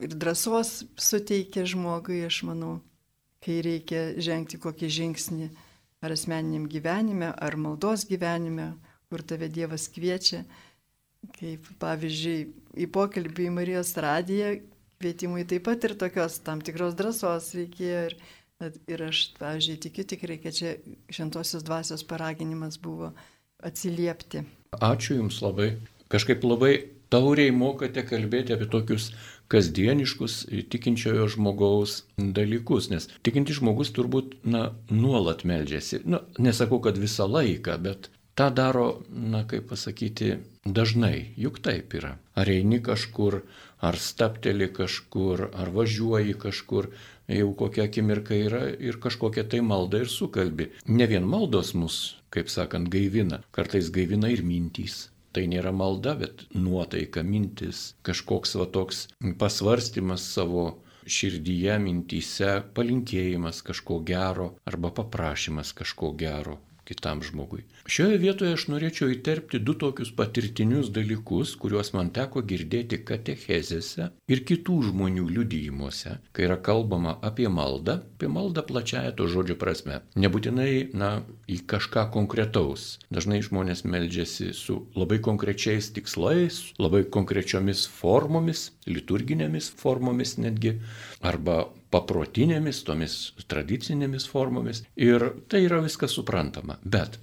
ir 0.03 0.17
drąsos 0.17 0.83
suteikia 0.97 1.67
žmogui, 1.69 2.23
aš 2.27 2.43
manau, 2.49 2.79
kai 3.45 3.61
reikia 3.65 4.13
žengti 4.23 4.61
kokį 4.63 4.91
žingsnį 4.99 5.51
ar 6.03 6.15
asmeniniam 6.15 6.67
gyvenime, 6.71 7.31
ar 7.31 7.57
maldos 7.57 8.07
gyvenime, 8.09 8.73
kur 9.11 9.23
tave 9.23 9.49
Dievas 9.53 9.87
kviečia. 9.93 10.43
Kaip 11.37 11.69
pavyzdžiui, 11.79 12.39
į 12.83 12.87
pokalbį 12.91 13.45
į 13.47 13.51
Marijos 13.55 13.93
radiją 14.03 14.57
kvietimui 15.03 15.45
taip 15.47 15.67
pat 15.69 15.85
ir 15.87 15.95
tokios 15.99 16.41
tam 16.47 16.63
tikros 16.65 16.97
drąsos 16.99 17.53
reikėjo. 17.59 18.01
Ir, 18.09 18.17
ir 18.91 19.05
aš, 19.09 19.25
pavyzdžiui, 19.39 19.79
tikiu 19.87 20.07
tikrai, 20.15 20.39
kad 20.43 20.57
čia 20.57 20.77
šventosios 21.13 21.65
dvasios 21.67 22.05
paraginimas 22.09 22.79
buvo 22.83 23.13
atsiliepti. 23.63 24.45
Ačiū 24.81 25.19
Jums 25.19 25.41
labai. 25.45 25.75
Kažkaip 26.13 26.45
labai 26.45 26.75
tauriai 27.13 27.53
mokate 27.55 28.05
kalbėti 28.09 28.55
apie 28.55 28.69
tokius 28.73 29.11
kasdieniškus 29.53 30.39
tikinčiojo 30.73 31.27
žmogaus 31.35 32.03
dalykus, 32.17 32.89
nes 32.93 33.09
tikinti 33.27 33.57
žmogus 33.57 33.93
turbūt, 33.97 34.39
na, 34.49 34.71
nuolat 34.89 35.45
meldžiasi. 35.49 36.03
Na, 36.09 36.23
nesakau, 36.41 36.81
kad 36.85 37.01
visą 37.01 37.29
laiką, 37.29 37.77
bet 37.85 38.09
tą 38.39 38.49
daro, 38.55 38.87
na, 39.09 39.45
kaip 39.49 39.69
pasakyti, 39.73 40.39
dažnai. 40.65 41.35
Juk 41.37 41.61
taip 41.65 41.93
yra. 41.99 42.17
Ar 42.39 42.49
eini 42.49 42.81
kažkur, 42.85 43.43
ar 43.85 43.99
stapteli 44.01 44.71
kažkur, 44.73 45.51
ar 45.53 45.73
važiuoji 45.75 46.39
kažkur, 46.41 46.93
jau 47.37 47.53
kokia 47.59 47.87
akimirka 47.89 48.37
yra 48.37 48.63
ir 48.73 48.99
kažkokia 49.03 49.45
tai 49.49 49.61
malda 49.65 50.03
ir 50.05 50.11
sukalbi. 50.13 50.71
Ne 50.87 51.09
vien 51.11 51.27
maldos 51.29 51.73
mus, 51.75 51.99
kaip 52.35 52.53
sakant, 52.53 52.91
gaivina, 52.93 53.43
kartais 53.53 53.91
gaivina 53.95 54.31
ir 54.33 54.45
mintys. 54.47 55.09
Tai 55.33 55.47
nėra 55.49 55.73
malda, 55.73 56.13
bet 56.21 56.45
nuotaika, 56.53 57.23
mintis, 57.25 57.95
kažkoks 58.05 58.57
va 58.61 58.67
toks 58.69 59.07
pasvarstymas 59.41 60.27
savo 60.35 60.67
širdyje, 61.09 61.79
mintyse, 61.83 62.59
palinkėjimas 62.77 63.63
kažko 63.65 64.03
gero 64.07 64.53
arba 64.69 64.93
paprašymas 65.01 65.73
kažko 65.79 66.13
gero 66.21 66.61
kitam 66.89 67.23
žmogui. 67.23 67.65
Šioje 67.87 68.19
vietoje 68.23 68.57
aš 68.57 68.67
norėčiau 68.73 69.11
įterpti 69.15 69.61
du 69.63 69.75
tokius 69.79 70.13
patirtinius 70.19 70.91
dalykus, 70.95 71.55
kuriuos 71.61 71.93
man 71.97 72.11
teko 72.15 72.43
girdėti 72.47 73.01
katechezėse 73.07 74.09
ir 74.33 74.43
kitų 74.49 74.79
žmonių 74.91 75.27
liudijimuose, 75.37 76.17
kai 76.35 76.47
yra 76.49 76.59
kalbama 76.69 77.17
apie 77.23 77.49
maldą, 77.51 78.01
apie 78.17 78.31
maldą 78.33 78.65
plačiaja 78.69 79.15
to 79.19 79.29
žodžio 79.31 79.59
prasme. 79.61 80.01
Nebūtinai, 80.19 80.73
na, 80.95 81.13
į 81.51 81.63
kažką 81.71 82.09
konkretaus. 82.15 82.97
Dažnai 83.13 83.43
žmonės 83.45 83.85
meldžiasi 83.89 84.53
su 84.57 84.83
labai 84.99 85.21
konkrečiais 85.25 85.91
tikslais, 85.95 86.63
labai 86.83 87.05
konkrečiomis 87.05 87.87
formomis, 88.01 88.71
liturginėmis 88.89 89.71
formomis 89.83 90.39
netgi, 90.41 90.79
arba 91.23 91.65
paprotinėmis, 91.93 92.83
tomis 92.87 93.19
tradicinėmis 93.51 94.27
formomis 94.31 94.83
ir 94.97 95.29
tai 95.53 95.65
yra 95.67 95.83
viskas 95.85 96.17
suprantama. 96.17 96.79
Bet 96.83 97.19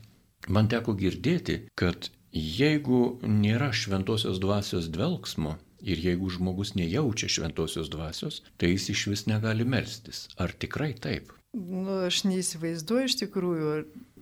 man 0.47 0.69
teko 0.71 0.95
girdėti, 0.97 1.63
kad 1.79 2.11
jeigu 2.33 3.17
nėra 3.25 3.71
šventosios 3.73 4.39
dvasios 4.41 4.89
dvelgsmo 4.93 5.57
ir 5.81 6.01
jeigu 6.03 6.29
žmogus 6.29 6.75
nejaučia 6.75 7.29
šventosios 7.31 7.89
dvasios, 7.89 8.41
tai 8.59 8.73
jis 8.73 8.89
iš 8.93 9.07
vis 9.13 9.25
negali 9.29 9.65
melstis. 9.65 10.27
Ar 10.37 10.51
tikrai 10.51 10.93
taip? 10.93 11.33
Nu, 11.55 12.03
aš 12.05 12.23
neįsivaizduoju 12.29 13.09
iš 13.09 13.15
tikrųjų, 13.23 13.73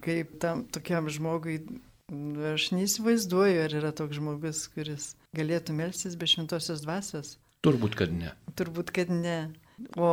kaip 0.05 0.37
tam 0.39 0.63
tokiam 0.71 1.09
žmogui, 1.11 1.57
nu, 2.13 2.53
aš 2.53 2.69
neįsivaizduoju, 2.77 3.63
ar 3.65 3.77
yra 3.81 3.91
toks 3.95 4.21
žmogus, 4.21 4.63
kuris 4.71 5.11
galėtų 5.35 5.75
melstis 5.75 6.15
be 6.15 6.29
šventosios 6.29 6.85
dvasios. 6.85 7.35
Turbūt, 7.65 7.97
kad 7.99 8.13
ne. 8.13 8.31
Turbūt, 8.55 8.93
kad 8.95 9.11
ne. 9.11 9.39
O, 9.97 10.09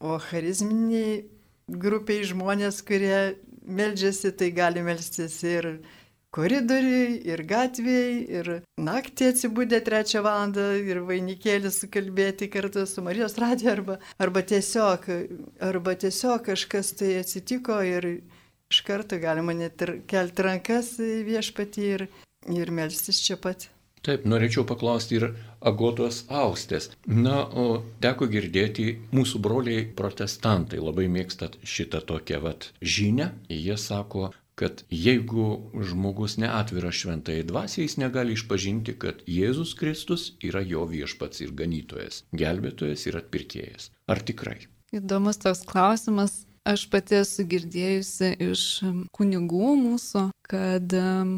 o 0.00 0.18
charizminiai 0.30 1.26
grupiai 1.68 2.24
žmonės, 2.24 2.80
kurie 2.86 3.36
meldžiasi, 3.66 4.32
tai 4.38 4.52
gali 4.54 4.82
melstis 4.86 5.40
ir 5.44 5.76
koridoriui, 6.36 7.20
ir 7.28 7.42
gatvėje, 7.48 8.16
ir 8.38 8.50
naktį 8.80 9.30
atsibūdę 9.32 9.80
trečią 9.84 10.22
valandą, 10.26 10.66
ir 10.84 11.00
vainikėlį 11.08 11.72
sukalbėti 11.72 12.50
kartu 12.52 12.84
su 12.88 13.04
Marijos 13.04 13.38
radiju, 13.40 13.72
arba, 13.72 13.98
arba, 14.22 14.42
tiesiog, 14.52 15.08
arba 15.64 15.96
tiesiog 15.96 16.44
kažkas 16.50 16.92
tai 17.00 17.14
atsitiko 17.22 17.80
ir 17.84 18.10
iš 18.70 18.82
karto 18.86 19.18
galima 19.22 19.54
net 19.56 19.80
ir 19.86 19.96
kelti 20.10 20.44
rankas 20.44 20.96
viešpatį 21.00 21.88
ir, 21.94 22.06
ir 22.52 22.74
melstis 22.74 23.22
čia 23.22 23.38
pat. 23.40 23.70
Taip, 24.06 24.26
norėčiau 24.28 24.62
paklausti 24.68 25.16
ir 25.18 25.30
Agotos 25.66 26.22
Austės. 26.30 26.90
Na, 27.06 27.42
o 27.42 27.82
teko 28.02 28.28
girdėti, 28.30 28.92
mūsų 29.16 29.42
broliai 29.42 29.84
protestantai 29.98 30.78
labai 30.82 31.08
mėgstat 31.10 31.58
šitą 31.66 32.04
tokią 32.06 32.42
vat 32.44 32.68
žinę. 32.80 33.32
Jie 33.50 33.74
sako, 33.80 34.30
kad 34.56 34.84
jeigu 34.90 35.48
žmogus 35.84 36.38
neatvira 36.40 36.92
šventai 36.94 37.42
dvasiai, 37.48 37.84
jis 37.84 37.98
negali 38.00 38.36
išpažinti, 38.38 38.94
kad 39.02 39.20
Jėzus 39.28 39.74
Kristus 39.76 40.30
yra 40.40 40.62
jo 40.64 40.86
viešpats 40.88 41.42
ir 41.44 41.52
ganytojas, 41.58 42.22
gelbėtojas 42.32 43.04
ir 43.10 43.20
atpirkėjas. 43.20 43.90
Ar 44.08 44.22
tikrai? 44.24 44.62
Įdomus 44.96 45.42
toks 45.42 45.66
klausimas. 45.68 46.44
Aš 46.66 46.88
pati 46.90 47.20
esu 47.20 47.44
girdėjusi 47.46 48.32
iš 48.42 48.62
kunigų 49.14 49.74
mūsų, 49.78 50.22
kad 50.48 50.94
um, 50.98 51.36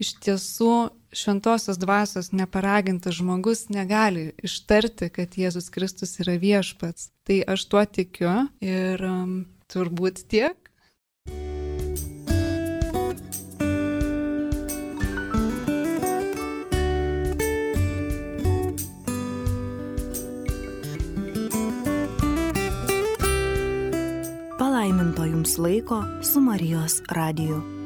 iš 0.00 0.14
tiesų 0.24 0.70
šventosios 1.12 1.78
dvasios 1.78 2.32
neparagintas 2.32 3.14
žmogus 3.14 3.68
negali 3.68 4.32
ištarti, 4.42 5.08
kad 5.08 5.34
Jėzus 5.36 5.70
Kristus 5.70 6.18
yra 6.22 6.38
viešpats. 6.38 7.10
Tai 7.26 7.42
aš 7.54 7.66
tuo 7.70 7.84
tikiu 7.84 8.46
ir 8.60 9.04
um, 9.04 9.44
turbūt 9.70 10.24
tiek. 10.30 10.56
Palaiminto 24.58 25.26
jums 25.26 25.58
laiko 25.58 26.02
su 26.22 26.40
Marijos 26.40 27.02
radiju. 27.10 27.79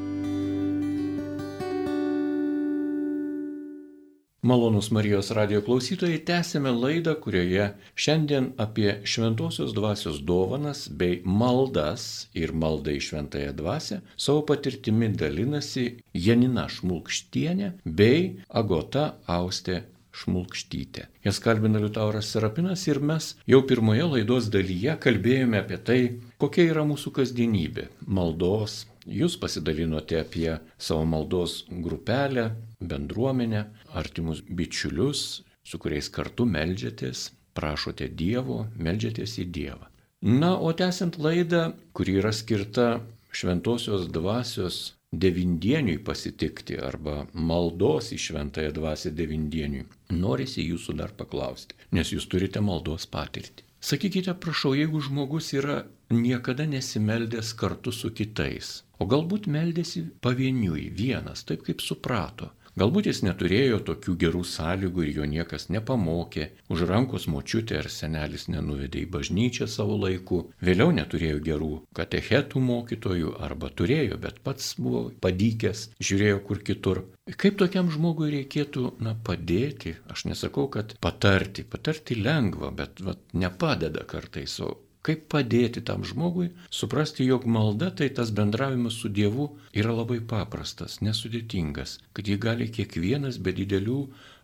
Malonus 4.45 4.91
Marijos 4.93 5.31
radio 5.33 5.57
klausytojai, 5.65 6.19
tęsėme 6.21 6.69
laidą, 6.69 7.15
kurioje 7.17 7.63
šiandien 7.97 8.51
apie 8.61 8.91
šventosios 9.09 9.71
dvasios 9.73 10.19
dovanas 10.21 10.83
bei 10.99 11.15
maldas 11.25 12.27
ir 12.37 12.53
maldą 12.53 12.93
į 12.93 13.01
šventąją 13.07 13.55
dvasę 13.57 13.97
savo 14.27 14.43
patirtimi 14.45 15.09
dalinasi 15.17 15.87
Janina 16.27 16.67
Šmulkštienė 16.69 17.71
bei 17.89 18.35
Agota 18.61 19.15
Austė 19.25 19.81
Šmulkštytė. 20.15 21.09
Jas 21.25 21.41
kalbina 21.41 21.81
Liutauras 21.81 22.29
Serapinas 22.29 22.85
ir 22.85 23.01
mes 23.01 23.33
jau 23.49 23.65
pirmoje 23.65 24.05
laidos 24.13 24.53
dalyje 24.53 24.93
kalbėjome 25.01 25.65
apie 25.65 25.81
tai, 25.89 26.01
kokia 26.37 26.69
yra 26.69 26.85
mūsų 26.85 27.17
kasdienybė- 27.17 27.89
maldos, 28.19 28.83
Jūs 29.05 29.35
pasidalinote 29.37 30.17
apie 30.17 30.49
savo 30.81 31.05
maldos 31.05 31.63
grupelę, 31.69 32.49
bendruomenę, 32.81 33.65
artimus 33.93 34.41
bičiulius, 34.41 35.43
su 35.63 35.79
kuriais 35.81 36.09
kartu 36.09 36.45
melžiatės, 36.49 37.29
prašote 37.53 38.09
Dievo, 38.09 38.65
melžiatės 38.77 39.37
į 39.43 39.45
Dievą. 39.57 39.89
Na, 40.25 40.55
o 40.57 40.73
tęsiant 40.73 41.19
laidą, 41.21 41.75
kuri 41.93 42.17
yra 42.17 42.31
skirta 42.33 42.87
šventosios 43.35 44.07
dvasios 44.09 44.95
devindieniui 45.13 45.99
pasitikti 46.03 46.79
arba 46.81 47.25
maldos 47.33 48.09
į 48.15 48.19
šventąją 48.25 48.73
dvasę 48.75 49.11
devindieniui, 49.15 49.85
norisi 50.17 50.65
jūsų 50.65 50.97
dar 50.97 51.13
paklausti, 51.19 51.77
nes 51.95 52.11
jūs 52.11 52.25
turite 52.31 52.63
maldos 52.63 53.05
patirtį. 53.05 53.63
Sakykite, 53.85 54.33
prašau, 54.41 54.73
jeigu 54.73 54.97
žmogus 55.05 55.51
yra 55.53 55.83
niekada 56.09 56.65
nesimeldęs 56.69 57.53
kartu 57.61 57.93
su 57.95 58.11
kitais, 58.19 58.83
o 58.99 59.07
galbūt 59.15 59.49
meldėsi 59.57 60.05
pavieniui, 60.25 60.89
vienas, 61.01 61.43
taip 61.49 61.65
kaip 61.67 61.81
suprato, 61.81 62.51
Galbūt 62.75 63.07
jis 63.07 63.21
neturėjo 63.23 63.77
tokių 63.87 64.13
gerų 64.19 64.41
sąlygų 64.51 65.03
ir 65.05 65.11
jo 65.17 65.25
niekas 65.31 65.69
nepamokė, 65.71 66.49
už 66.75 66.81
rankos 66.89 67.23
močiutė 67.31 67.77
ar 67.79 67.87
senelis 67.87 68.49
nenuvedė 68.51 69.05
į 69.05 69.11
bažnyčią 69.13 69.67
savo 69.71 69.95
laiku, 70.01 70.41
vėliau 70.59 70.91
neturėjo 70.97 71.39
gerų 71.45 71.69
katechetų 71.95 72.63
mokytojų 72.65 73.31
arba 73.47 73.71
turėjo, 73.71 74.19
bet 74.25 74.43
pats 74.43 74.73
buvo 74.75 75.05
padykęs, 75.23 75.85
žiūrėjo 76.03 76.41
kur 76.49 76.59
kitur. 76.67 77.05
Kaip 77.31 77.55
tokiam 77.63 77.87
žmogui 77.95 78.27
reikėtų, 78.33 78.89
na, 79.07 79.15
padėti, 79.15 79.95
aš 80.11 80.27
nesakau, 80.27 80.67
kad 80.75 80.97
patarti, 80.99 81.63
patarti 81.63 82.19
lengva, 82.19 82.75
bet 82.75 82.99
vat, 83.07 83.23
nepadeda 83.31 84.03
kartais, 84.03 84.59
o 84.59 84.75
Kaip 85.05 85.27
padėti 85.29 85.83
tam 85.85 86.01
žmogui 86.07 86.47
suprasti, 86.73 87.27
jog 87.29 87.43
malda 87.45 87.91
tai 87.93 88.07
tas 88.09 88.31
bendravimas 88.33 88.97
su 88.97 89.11
Dievu 89.13 89.51
yra 89.77 89.93
labai 89.93 90.17
paprastas, 90.25 90.97
nesudėtingas, 91.05 91.99
kad 92.17 92.25
jį 92.25 92.39
gali 92.41 92.65
kiekvienas 92.73 93.37
be 93.37 93.53
didelių 93.53 93.99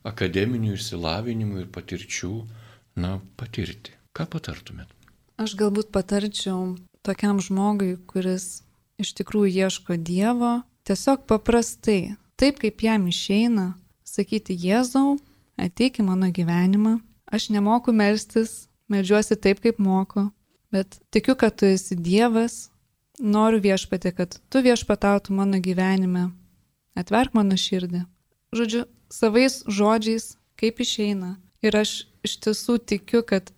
akademinių 0.06 0.76
išsilavinimų 0.78 1.64
ir 1.64 1.72
patirčių, 1.74 2.34
na, 3.02 3.18
patirti. 3.42 3.96
Ką 4.14 4.28
patartumėt? 4.30 4.90
Aš 5.42 5.56
galbūt 5.58 5.90
patarčiau 5.96 6.76
tokiam 7.02 7.40
žmogui, 7.42 7.96
kuris 8.06 8.62
iš 9.02 9.16
tikrųjų 9.18 9.66
ieško 9.66 9.98
Dievo, 9.98 10.60
tiesiog 10.86 11.26
paprastai, 11.30 12.18
taip 12.38 12.62
kaip 12.62 12.84
jam 12.86 13.08
išeina, 13.10 13.72
sakyti 14.06 14.54
Jėzau, 14.54 15.18
ateik 15.58 16.02
į 16.02 16.06
mano 16.06 16.30
gyvenimą, 16.30 17.00
aš 17.26 17.50
nemoku 17.56 17.96
melstis, 17.96 18.68
medžiuosi 18.92 19.40
taip, 19.40 19.64
kaip 19.64 19.80
moku, 19.82 20.28
bet 20.72 21.00
tikiu, 21.12 21.36
kad 21.36 21.58
tu 21.60 21.68
esi 21.70 21.96
Dievas, 21.96 22.70
noriu 23.20 23.62
viešpatė, 23.62 24.14
kad 24.16 24.38
tu 24.50 24.64
viešpatautų 24.66 25.36
mano 25.38 25.62
gyvenime, 25.64 26.30
atverk 26.98 27.36
mano 27.38 27.58
širdį. 27.60 28.06
Žodžiu, 28.56 28.86
savais 29.12 29.62
žodžiais, 29.68 30.36
kaip 30.60 30.82
išeina. 30.84 31.38
Ir 31.62 31.78
aš 31.78 32.06
iš 32.26 32.38
tiesų 32.42 32.80
tikiu, 32.90 33.22
kad 33.28 33.52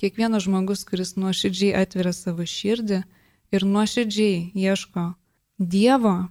kiekvienas 0.00 0.46
žmogus, 0.46 0.86
kuris 0.88 1.14
nuoširdžiai 1.20 1.74
atveria 1.82 2.12
savo 2.16 2.46
širdį 2.48 3.02
ir 3.52 3.66
nuoširdžiai 3.66 4.50
ieško 4.56 5.10
Dievo, 5.60 6.30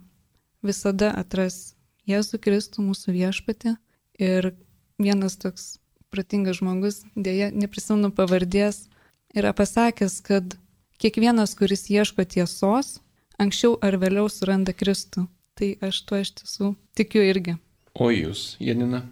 visada 0.66 1.12
atras 1.14 1.76
Jėzų 2.10 2.40
Kristų 2.42 2.82
mūsų 2.82 3.14
viešpatį. 3.14 3.76
Ir 4.18 4.50
vienas 4.98 5.38
toks 5.38 5.76
protingas 6.10 6.58
žmogus, 6.58 7.04
dėja, 7.14 7.52
neprisimenu 7.54 8.10
pavardės, 8.10 8.88
yra 9.36 9.52
pasakęs, 9.56 10.20
kad 10.26 10.56
kiekvienas, 11.00 11.54
kuris 11.58 11.88
ieško 11.90 12.24
tiesos, 12.24 12.98
anksčiau 13.40 13.78
ar 13.84 13.96
vėliau 14.00 14.28
suranda 14.32 14.74
Kristų. 14.76 15.26
Tai 15.58 15.74
aš 15.84 16.02
tuo 16.08 16.20
iš 16.20 16.34
tiesų 16.40 16.74
tikiu 16.96 17.24
irgi. 17.26 17.56
O 17.98 18.08
jūs, 18.14 18.54
Janina? 18.62 19.02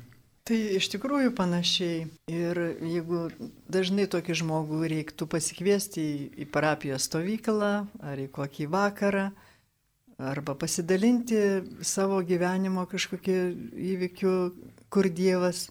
Tai 0.49 0.57
iš 0.79 0.87
tikrųjų 0.95 1.35
panašiai. 1.37 2.07
Ir 2.33 2.61
jeigu 2.81 3.27
dažnai 3.69 4.07
tokį 4.09 4.39
žmogų 4.41 4.81
reiktų 4.89 5.29
pasikviesti 5.29 6.01
į, 6.01 6.15
į 6.41 6.49
parapijos 6.55 7.05
stovyklą 7.11 7.73
ar 8.01 8.23
į 8.23 8.31
kokį 8.33 8.69
vakarą, 8.73 9.27
arba 10.19 10.55
pasidalinti 10.59 11.43
savo 11.85 12.23
gyvenimo 12.27 12.87
kažkokiu 12.89 13.37
įvykiu, 13.93 14.33
kur 14.89 15.11
Dievas 15.13 15.69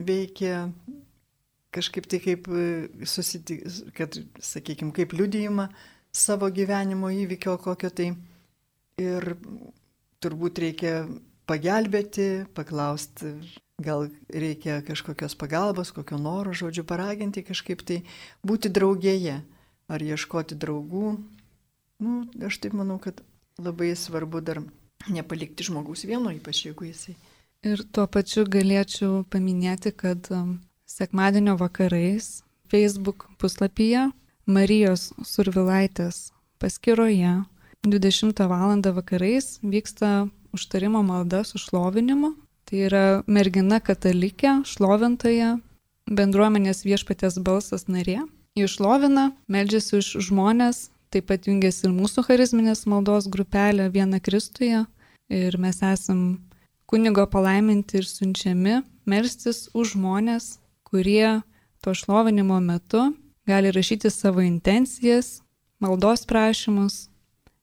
veikia 0.00 0.66
kažkaip 1.74 2.06
tai 2.10 2.20
kaip 2.22 2.48
susitik, 3.08 3.66
kad, 3.96 4.16
sakykime, 4.38 4.94
kaip 4.96 5.12
liudijimą 5.16 5.68
savo 6.14 6.48
gyvenimo 6.54 7.10
įvykio 7.10 7.58
kokio 7.62 7.90
tai. 7.90 8.12
Ir 9.02 9.32
turbūt 10.22 10.60
reikia 10.62 10.94
pagelbėti, 11.50 12.46
paklausti 12.54 13.32
Gal 13.82 14.06
reikia 14.30 14.82
kažkokios 14.86 15.34
pagalbos, 15.34 15.90
kokio 15.90 16.14
noro, 16.18 16.52
žodžiu, 16.54 16.84
paraginti 16.86 17.42
kažkaip 17.42 17.80
tai 17.82 18.04
būti 18.46 18.70
draugėje 18.70 19.40
ar 19.90 20.02
ieškoti 20.02 20.54
draugų. 20.54 21.16
Nu, 22.04 22.12
aš 22.46 22.60
taip 22.62 22.76
manau, 22.78 23.00
kad 23.02 23.18
labai 23.58 23.90
svarbu 23.98 24.44
dar 24.46 24.62
nepalikti 25.10 25.66
žmogaus 25.66 26.06
vieno, 26.06 26.30
ypač 26.30 26.68
jeigu 26.68 26.86
jisai. 26.86 27.16
Ir 27.66 27.82
tuo 27.90 28.06
pačiu 28.06 28.44
galėčiau 28.46 29.24
paminėti, 29.26 29.90
kad 29.90 30.30
sekmadienio 30.86 31.56
vakarais 31.56 32.42
Facebook 32.70 33.28
puslapyje 33.38 34.10
Marijos 34.46 35.12
Survilaitės 35.24 36.32
paskyroje 36.58 37.44
20 37.86 38.48
val. 38.48 38.80
vakarais 38.94 39.58
vyksta 39.62 40.28
užtarimo 40.52 41.02
malda 41.02 41.44
su 41.44 41.58
šlovinimu 41.58 42.34
Tai 42.64 42.80
yra 42.86 43.04
mergina 43.28 43.76
katalikė, 43.84 44.62
šlovintoja, 44.64 45.58
bendruomenės 46.08 46.84
viešpatės 46.86 47.36
balsas 47.44 47.84
narė. 47.92 48.22
Išlovina, 48.56 49.32
meldžiasi 49.52 49.98
už 49.98 50.08
žmonės, 50.30 50.88
taip 51.12 51.28
pat 51.28 51.44
jungiasi 51.50 51.84
ir 51.88 51.92
mūsų 51.92 52.24
charizminės 52.30 52.86
maldos 52.88 53.28
grupelė 53.28 53.90
Viena 53.92 54.20
Kristuje. 54.22 54.84
Ir 55.28 55.58
mes 55.60 55.82
esam 55.84 56.24
kunigo 56.88 57.26
palaiminti 57.28 58.00
ir 58.00 58.08
siunčiami 58.08 58.80
melstis 59.08 59.66
už 59.76 59.94
žmonės, 59.98 60.56
kurie 60.94 61.42
to 61.82 61.90
šlovinimo 61.94 62.60
metu 62.60 63.08
gali 63.46 63.70
rašyti 63.74 64.10
savo 64.10 64.40
intencijas, 64.40 65.42
maldos 65.82 66.22
prašymus 66.26 67.08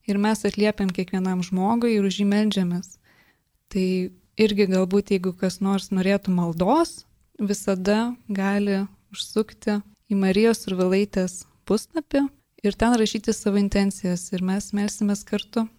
ir 0.04 0.20
mes 0.20 0.44
atliepiam 0.46 0.92
kiekvienam 0.92 1.40
žmogui 1.48 1.94
ir 1.96 2.04
už 2.04 2.18
jį 2.20 2.28
melžiamės. 2.28 2.98
Tai 3.72 3.88
irgi 4.36 4.68
galbūt 4.74 5.14
jeigu 5.16 5.32
kas 5.32 5.62
nors 5.64 5.94
norėtų 5.96 6.36
maldos, 6.36 7.06
visada 7.40 8.12
gali 8.28 8.82
užsukti 9.16 9.80
į 10.12 10.20
Marijos 10.20 10.68
ir 10.68 10.76
Vilaitės 10.84 11.46
puslapį 11.64 12.28
ir 12.68 12.76
ten 12.76 13.00
rašyti 13.00 13.32
savo 13.32 13.64
intencijas 13.64 14.28
ir 14.36 14.44
mes 14.44 14.74
melsimės 14.76 15.24
kartu. 15.24 15.70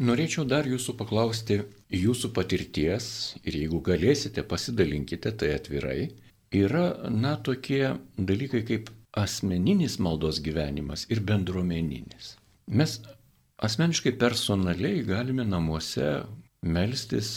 Norėčiau 0.00 0.48
dar 0.48 0.64
jūsų 0.64 0.96
paklausti 0.98 1.60
jūsų 1.92 2.32
patirties 2.34 3.06
ir 3.44 3.60
jeigu 3.60 3.84
galėsite, 3.84 4.42
pasidalinkite 4.42 5.36
tai 5.36 5.52
atvirai. 5.60 6.08
Yra, 6.54 7.10
na, 7.10 7.34
tokie 7.36 7.96
dalykai 8.18 8.62
kaip 8.68 8.90
asmeninis 9.18 9.98
maldos 10.02 10.40
gyvenimas 10.42 11.06
ir 11.10 11.22
bendruomeninis. 11.26 12.34
Mes 12.66 12.98
asmeniškai 13.58 14.14
personaliai 14.18 15.02
galime 15.06 15.46
namuose 15.46 16.08
melstis 16.62 17.30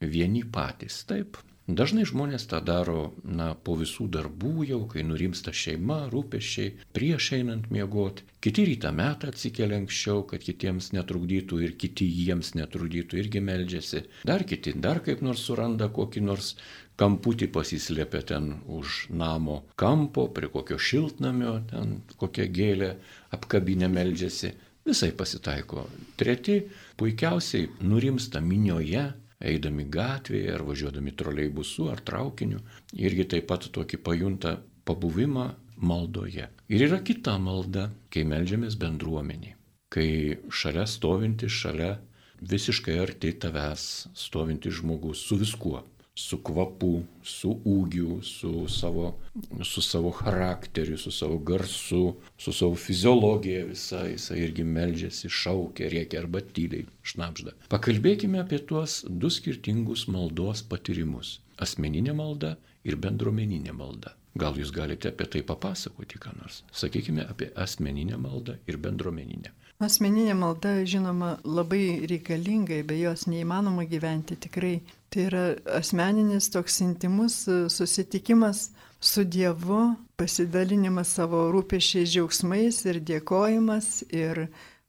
vieni 0.00 0.44
patys. 0.44 1.02
Taip. 1.08 1.40
Dažnai 1.70 2.02
žmonės 2.08 2.48
tą 2.50 2.58
daro, 2.66 3.12
na, 3.22 3.52
po 3.54 3.76
visų 3.78 4.08
darbų 4.10 4.64
jau, 4.66 4.80
kai 4.90 5.04
nurimsta 5.06 5.52
šeima, 5.54 6.00
rūpeščiai, 6.10 6.72
prieš 6.96 7.28
einant 7.36 7.68
miegoti. 7.70 8.24
Kiti 8.42 8.64
rytą 8.66 8.90
metą 8.96 9.30
atsikelia 9.30 9.78
anksčiau, 9.78 10.24
kad 10.26 10.42
kitiems 10.42 10.90
netrukdytų 10.96 11.60
ir 11.62 11.76
kiti 11.78 12.08
jiems 12.10 12.54
netrukdytų, 12.58 13.20
irgi 13.22 13.42
meldžiasi. 13.44 14.02
Dar 14.26 14.42
kiti 14.48 14.74
dar 14.74 15.02
kaip 15.04 15.22
nors 15.22 15.44
suranda 15.46 15.90
kokį 15.94 16.24
nors 16.26 16.56
kamputį 16.98 17.50
pasislėpia 17.54 18.24
ten 18.32 18.50
už 18.66 19.06
namo 19.14 19.60
kampo, 19.80 20.26
prie 20.34 20.50
kokio 20.50 20.80
šiltnamio, 20.80 21.54
ten 21.70 22.00
kokią 22.18 22.48
gėlę 22.50 22.90
apkabinę 23.36 23.92
meldžiasi. 23.92 24.56
Visai 24.90 25.12
pasitaiko. 25.12 25.84
Treti 26.18 26.62
puikiausiai 26.98 27.68
nurimsta 27.84 28.40
minioje, 28.40 29.10
eidami 29.40 29.86
gatvėje 29.88 30.52
ar 30.54 30.64
važiuodami 30.68 31.14
troleibusu 31.16 31.88
ar 31.92 32.02
traukiniu, 32.04 32.60
irgi 32.92 33.26
taip 33.34 33.48
pat 33.50 33.68
tokį 33.72 34.00
pajunta 34.04 34.58
pabuvimą 34.84 35.46
maldoje. 35.80 36.48
Ir 36.68 36.86
yra 36.88 37.00
kita 37.04 37.38
malda, 37.40 37.88
kai 38.12 38.26
melžiamės 38.28 38.76
bendruomeniai, 38.80 39.56
kai 39.92 40.10
šalia 40.52 40.86
stovinti, 40.86 41.48
šalia 41.48 41.96
visiškai 42.40 42.98
arti 43.00 43.32
tavęs 43.40 43.86
stovinti 44.16 44.72
žmogus 44.72 45.24
su 45.28 45.36
viskuo 45.40 45.82
su 46.20 46.38
kvapu, 46.44 47.02
su 47.24 47.50
ūgiu, 47.64 48.20
su 48.22 48.68
savo, 48.68 49.14
su 49.64 49.82
savo 49.82 50.12
charakteriu, 50.12 50.98
su 50.98 51.10
savo 51.10 51.38
garsu, 51.38 52.14
su 52.38 52.52
savo 52.52 52.74
fiziologija 52.76 53.64
visa, 53.64 54.04
jisai 54.08 54.42
irgi 54.44 54.64
meldžiasi, 54.64 55.30
šaukia, 55.40 55.88
rėkia 55.94 56.20
arba 56.20 56.42
tyliai 56.44 56.84
šnapžda. 57.12 57.56
Pakalbėkime 57.72 58.42
apie 58.44 58.60
tuos 58.68 59.00
du 59.08 59.32
skirtingus 59.32 60.06
maldos 60.12 60.62
patyrimus- 60.72 61.38
asmeninė 61.64 62.16
malda 62.16 62.56
ir 62.84 62.96
bendruomeninė 62.96 63.72
malda. 63.72 64.14
Gal 64.38 64.54
jūs 64.60 64.70
galite 64.70 65.10
apie 65.10 65.26
tai 65.26 65.42
papasakoti, 65.42 66.20
ką 66.22 66.36
nors? 66.36 66.62
Sakykime 66.72 67.24
apie 67.28 67.50
asmeninę 67.56 68.20
maldą 68.20 68.54
ir 68.68 68.78
bendruomeninę. 68.78 69.50
Asmeninė 69.80 70.34
malda, 70.36 70.74
žinoma, 70.84 71.38
labai 71.44 72.04
reikalinga, 72.04 72.82
be 72.84 72.98
jos 73.00 73.24
neįmanoma 73.32 73.86
gyventi 73.88 74.36
tikrai. 74.36 74.82
Tai 75.10 75.24
yra 75.26 75.44
asmeninis 75.74 76.50
toks 76.54 76.80
intimus 76.80 77.48
e, 77.48 77.68
susitikimas 77.68 78.70
su 79.00 79.24
Dievu, 79.24 79.96
pasidalinimas 80.16 81.14
savo 81.16 81.48
rūpešiais 81.50 82.12
džiaugsmais 82.12 82.78
ir 82.86 83.00
dėkojimas 83.08 83.88
ir 84.14 84.44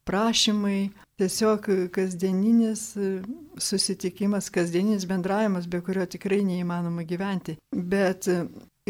prašymai. 0.05 0.91
Tiesiog 1.21 1.65
kasdieninis 1.95 2.83
e, 2.97 3.09
susitikimas, 3.57 4.51
kasdieninis 4.53 5.07
bendravimas, 5.09 5.65
be 5.65 5.81
kurio 5.81 6.05
tikrai 6.05 6.43
neįmanoma 6.45 7.05
gyventi. 7.09 7.57
Bet 7.73 8.29
e, 8.29 8.43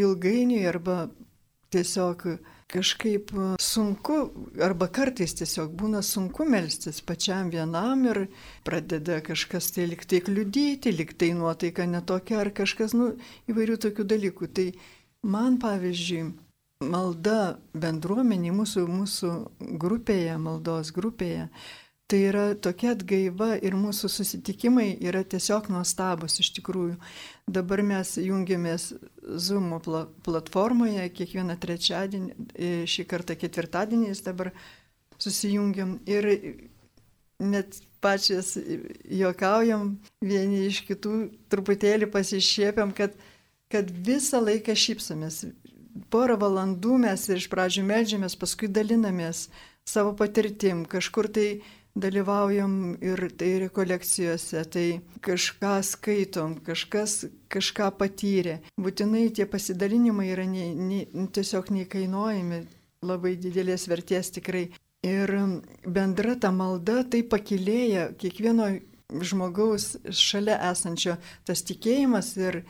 ilgainiui 0.04 0.66
arba 0.68 1.06
tiesiog 1.72 2.28
kažkaip 2.72 3.34
e, 3.34 3.48
sunku, 3.62 4.18
arba 4.64 4.88
kartais 4.94 5.36
tiesiog 5.40 5.74
būna 5.80 6.02
sunku 6.06 6.46
melstis 6.50 7.02
pačiam 7.06 7.52
vienam 7.54 8.06
ir 8.10 8.24
pradeda 8.68 9.20
kažkas 9.26 9.72
tai 9.76 9.90
liktai 9.92 10.22
kliudyti, 10.26 10.94
liktai 10.96 11.34
nuotaika 11.38 11.88
netokia 11.90 12.40
ar 12.46 12.54
kažkas, 12.62 12.96
nu, 12.98 13.12
įvairių 13.52 13.78
tokių 13.88 14.08
dalykų. 14.16 14.52
Tai 14.56 14.68
man, 15.36 15.60
pavyzdžiui, 15.62 16.32
malda 16.82 17.38
bendruomenė 17.78 18.56
mūsų, 18.58 18.88
mūsų 18.90 19.32
grupėje, 19.82 20.36
maldos 20.42 20.94
grupėje, 20.96 21.50
Tai 22.12 22.18
yra 22.28 22.42
tokia 22.60 22.90
atgaiva 22.92 23.54
ir 23.64 23.72
mūsų 23.80 24.10
susitikimai 24.12 24.98
yra 25.08 25.22
tiesiog 25.24 25.70
nuostabus 25.72 26.34
iš 26.44 26.50
tikrųjų. 26.58 26.98
Dabar 27.50 27.82
mes 27.84 28.16
jungiamės 28.22 28.92
Zoom 29.42 29.74
platformoje 30.26 31.08
kiekvieną 31.16 31.58
trečiadienį, 31.60 32.36
e, 32.54 32.70
šį 32.88 33.06
kartą 33.10 33.36
ketvirtadieniais 33.40 34.22
dabar 34.24 34.52
susijungiam 35.22 36.00
ir 36.10 36.28
net 37.42 37.82
pačias 38.02 38.56
juokaujam 39.10 39.96
vieni 40.22 40.66
iš 40.70 40.82
kitų, 40.88 41.16
truputėlį 41.52 42.10
pasišiepiam, 42.14 42.94
kad, 42.98 43.14
kad 43.72 43.90
visą 43.92 44.42
laiką 44.42 44.76
šypsomės. 44.78 45.44
Porą 46.14 46.38
valandų 46.40 46.98
mes 47.04 47.28
iš 47.36 47.50
pradžių 47.52 47.84
medžiamės, 47.90 48.38
paskui 48.40 48.70
dalinamės 48.72 49.50
savo 49.86 50.14
patirtim, 50.18 50.86
kažkur 50.90 51.28
tai 51.28 51.48
dalyvaujam 51.96 52.98
ir 53.04 53.26
tai 53.38 53.52
rekolekcijose, 53.66 54.64
tai 54.72 54.86
kažką 55.24 55.74
skaitom, 55.84 56.56
kažkas 56.66 57.26
kažką 57.52 57.92
patyrė. 58.00 58.60
Būtinai 58.80 59.30
tie 59.36 59.46
pasidalinimai 59.50 60.30
yra 60.32 60.46
ne, 60.48 60.70
ne, 60.76 61.02
tiesiog 61.36 61.72
neįkainuojami, 61.76 62.62
labai 63.04 63.36
didelės 63.42 63.90
vertės 63.92 64.32
tikrai. 64.38 64.70
Ir 65.02 65.34
bendra 65.90 66.36
ta 66.38 66.52
malda 66.54 67.02
tai 67.10 67.24
pakilėja 67.26 68.12
kiekvieno 68.22 68.70
žmogaus 69.26 69.96
šalia 70.14 70.60
esančio 70.70 71.18
tas 71.48 71.64
tikėjimas 71.68 72.36
ir, 72.38 72.62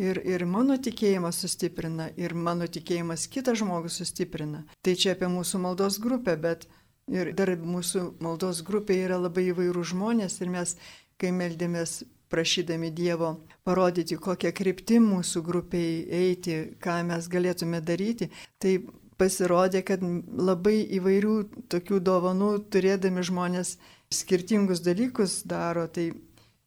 ir, 0.00 0.20
ir 0.22 0.44
mano 0.46 0.78
tikėjimas 0.80 1.42
sustiprina, 1.42 2.08
ir 2.16 2.34
mano 2.34 2.68
tikėjimas 2.70 3.26
kitą 3.32 3.56
žmogų 3.58 3.90
sustiprina. 3.92 4.62
Tai 4.80 4.94
čia 4.94 5.16
apie 5.16 5.28
mūsų 5.28 5.60
maldos 5.66 5.98
grupę, 6.00 6.36
bet 6.40 6.68
ir 7.10 7.32
dar 7.36 7.52
mūsų 7.58 8.06
maldos 8.22 8.62
grupė 8.66 9.00
yra 9.06 9.18
labai 9.20 9.50
įvairių 9.50 9.84
žmonės 9.92 10.40
ir 10.40 10.50
mes, 10.52 10.76
kai 11.20 11.34
meldėmės 11.36 12.00
prašydami 12.30 12.92
Dievo 12.94 13.34
parodyti, 13.66 14.16
kokią 14.16 14.52
kryptim 14.54 15.08
mūsų 15.10 15.42
grupiai 15.44 16.00
eiti, 16.22 16.56
ką 16.82 17.00
mes 17.08 17.26
galėtume 17.30 17.82
daryti, 17.82 18.30
tai 18.62 18.78
pasirodė, 19.20 19.82
kad 19.86 20.02
labai 20.50 20.78
įvairių 20.96 21.36
tokių 21.72 22.00
dovanų 22.06 22.50
turėdami 22.72 23.24
žmonės 23.26 23.76
skirtingus 24.14 24.82
dalykus 24.86 25.42
daro. 25.48 25.86
Tai 25.92 26.10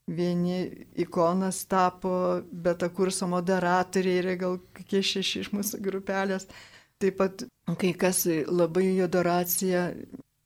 vieni 0.07 0.85
ikonas 0.99 1.63
tapo 1.71 2.41
beta 2.51 2.89
kurso 2.91 3.27
moderatoriai 3.31 4.19
ir 4.19 4.29
gal 4.41 4.59
kokie 4.75 5.01
šeši 5.01 5.45
iš 5.45 5.51
mūsų 5.55 5.79
grupelės. 5.85 6.47
Taip 6.99 7.17
pat 7.19 7.45
kai 7.79 7.93
kas 7.99 8.25
labai 8.47 8.91
adoraciją, 9.03 9.87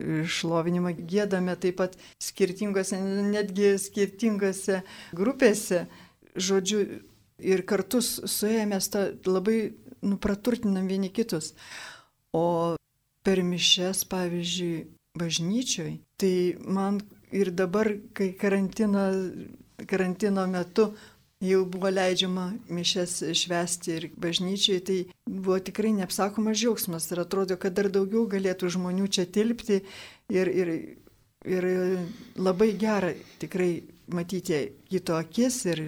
šlovinimą 0.04 0.94
gėdame 1.10 1.56
taip 1.58 1.80
pat 1.82 1.96
skirtingose, 2.22 3.00
netgi 3.34 3.76
skirtingose 3.82 4.82
grupėse. 5.18 5.86
Žodžiu, 6.38 6.84
ir 7.42 7.64
kartu 7.66 8.02
suėjomės 8.06 8.92
labai 9.26 9.74
nupraturtinam 10.06 10.88
vieni 10.90 11.10
kitus. 11.10 11.54
O 12.34 12.76
per 13.26 13.42
mišes, 13.44 14.06
pavyzdžiui, 14.12 14.88
bažnyčioj, 15.18 15.98
tai 16.22 16.34
man 16.62 17.02
ir 17.34 17.52
dabar, 17.52 17.90
kai 18.14 18.32
karantino, 18.38 19.10
karantino 19.90 20.46
metu 20.48 20.92
jau 21.44 21.66
buvo 21.70 21.90
leidžiama 21.94 22.48
mišes 22.74 23.20
švesti 23.38 23.94
ir 23.94 24.08
bažnyčiai, 24.18 24.82
tai 24.82 24.98
buvo 25.26 25.60
tikrai 25.60 25.94
neapsakomas 26.00 26.58
džiaugsmas 26.58 27.12
ir 27.12 27.22
atrodo, 27.22 27.58
kad 27.62 27.76
dar 27.78 27.92
daugiau 27.94 28.26
galėtų 28.30 28.72
žmonių 28.74 29.10
čia 29.14 29.28
tilpti 29.30 29.84
ir, 30.34 30.50
ir, 30.50 30.74
ir 31.46 31.70
labai 32.36 32.72
gera 32.80 33.14
tikrai 33.42 33.72
matyti 34.08 34.64
kito 34.90 35.18
akis 35.18 35.66
ir 35.70 35.84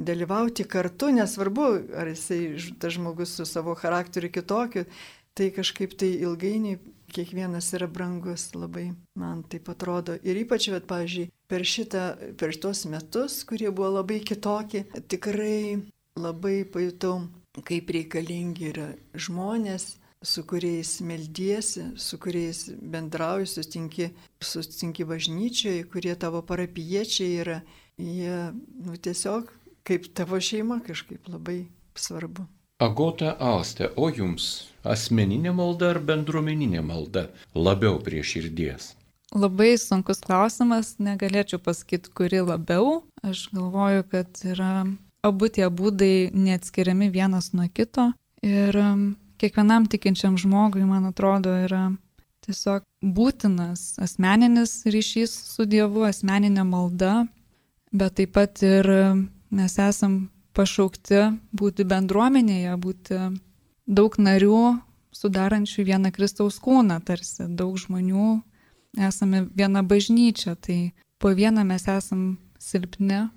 dalyvauti 0.00 0.64
kartu, 0.64 1.10
nesvarbu, 1.12 1.66
ar 1.96 2.12
jisai 2.12 2.56
tas 2.80 2.94
žmogus 2.96 3.34
su 3.36 3.44
savo 3.48 3.74
charakteriu 3.76 4.30
kitokiu, 4.32 4.86
tai 5.36 5.50
kažkaip 5.56 5.96
tai 5.96 6.14
ilgainiui 6.20 6.78
kiekvienas 7.12 7.72
yra 7.76 7.88
brangus 7.90 8.50
labai, 8.54 8.90
man 9.18 9.42
taip 9.50 9.68
atrodo. 9.72 10.16
Ir 10.24 10.40
ypač, 10.44 10.70
bet, 10.72 10.86
pavyzdžiui, 10.90 11.28
per 11.50 11.66
šitą, 11.66 12.04
per 12.38 12.54
šitos 12.54 12.84
metus, 12.90 13.40
kurie 13.48 13.70
buvo 13.74 13.96
labai 13.98 14.20
kitokie, 14.26 14.84
tikrai 15.10 15.80
labai 16.20 16.62
pajutau, 16.70 17.24
kaip 17.66 17.90
reikalingi 17.90 18.70
yra 18.70 18.86
žmonės, 19.18 19.96
su 20.22 20.44
kuriais 20.44 20.98
meldiesi, 21.00 21.86
su 21.96 22.18
kuriais 22.20 22.66
bendrauji, 22.92 23.48
sustinki, 23.48 24.10
sustinki 24.44 25.06
bažnyčioje, 25.08 25.86
kurie 25.90 26.14
tavo 26.20 26.42
parapiečiai 26.46 27.40
yra, 27.40 27.58
jie 27.96 28.36
nu, 28.84 28.96
tiesiog 28.96 29.50
kaip 29.88 30.10
tavo 30.14 30.40
šeima 30.40 30.82
kažkaip 30.86 31.28
labai 31.32 31.64
svarbu. 31.96 32.46
Agota 32.80 33.34
Austė, 33.44 33.90
o 33.96 34.08
jums 34.08 34.70
asmeninė 34.88 35.52
malda 35.56 35.90
ar 35.94 36.00
bendruomeninė 36.00 36.80
malda 36.84 37.26
labiau 37.56 37.98
prie 38.04 38.22
širdies? 38.24 38.94
Labai 39.30 39.76
sunkus 39.78 40.18
klausimas, 40.26 40.96
negalėčiau 40.98 41.60
pasakyti, 41.62 42.10
kuri 42.10 42.40
labiau. 42.42 43.04
Aš 43.22 43.46
galvoju, 43.54 44.02
kad 44.10 44.40
yra 44.42 44.88
abu 45.22 45.46
tie 45.46 45.68
būdai 45.70 46.32
neatskiriami 46.34 47.10
vienas 47.14 47.52
nuo 47.54 47.68
kito. 47.70 48.08
Ir 48.42 48.74
um, 48.80 49.04
kiekvienam 49.38 49.86
tikinčiam 49.86 50.34
žmogui, 50.40 50.82
man 50.82 51.06
atrodo, 51.12 51.54
yra 51.62 51.92
tiesiog 52.42 52.82
būtinas 53.04 54.00
asmeninis 54.02 54.80
ryšys 54.90 55.36
su 55.52 55.68
Dievu, 55.68 56.02
asmeninė 56.08 56.66
malda, 56.66 57.28
bet 57.94 58.18
taip 58.18 58.34
pat 58.34 58.64
ir 58.66 58.90
um, 58.90 59.24
mes 59.54 59.78
esam 59.78 60.24
pašaukti 60.58 61.28
būti 61.54 61.86
bendruomenėje, 61.86 62.74
būti 62.82 63.22
daug 63.86 64.18
narių 64.18 64.80
sudarančių 65.14 65.86
vieną 65.86 66.10
Kristaus 66.14 66.58
kūną, 66.62 66.98
tarsi 67.06 67.46
daug 67.46 67.78
žmonių 67.78 68.40
esame 68.98 69.44
viena 69.56 69.82
bažnyčia, 69.86 70.56
tai 70.56 70.92
po 71.20 71.34
vieną 71.36 71.64
mes 71.66 71.86
esam 71.88 72.38
silpni, 72.60 73.28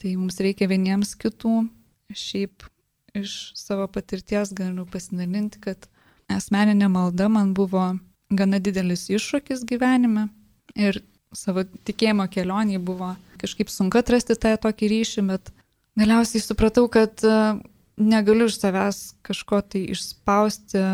tai 0.00 0.16
mums 0.18 0.40
reikia 0.42 0.68
vieniems 0.70 1.14
kitų. 1.16 1.66
Šiaip 2.12 2.66
iš 3.16 3.52
savo 3.56 3.86
patirties 3.88 4.52
galiu 4.56 4.84
pasidalinti, 4.88 5.62
kad 5.62 5.88
asmeninė 6.32 6.90
malda 6.92 7.30
man 7.32 7.54
buvo 7.56 7.94
gana 8.32 8.60
didelis 8.60 9.06
iššūkis 9.12 9.64
gyvenime 9.68 10.28
ir 10.76 11.00
savo 11.32 11.64
tikėjimo 11.64 12.26
kelioniai 12.32 12.80
buvo 12.80 13.14
kažkaip 13.40 13.72
sunku 13.72 14.00
atrasti 14.00 14.36
tą 14.36 14.54
tokį 14.60 14.88
ryšį, 14.92 15.24
bet 15.28 15.52
Galiausiai 15.98 16.40
supratau, 16.40 16.86
kad 16.88 17.20
e, 17.20 17.32
negaliu 18.00 18.48
iš 18.48 18.56
savęs 18.62 19.00
kažko 19.26 19.60
tai 19.74 19.84
išspausti 19.92 20.84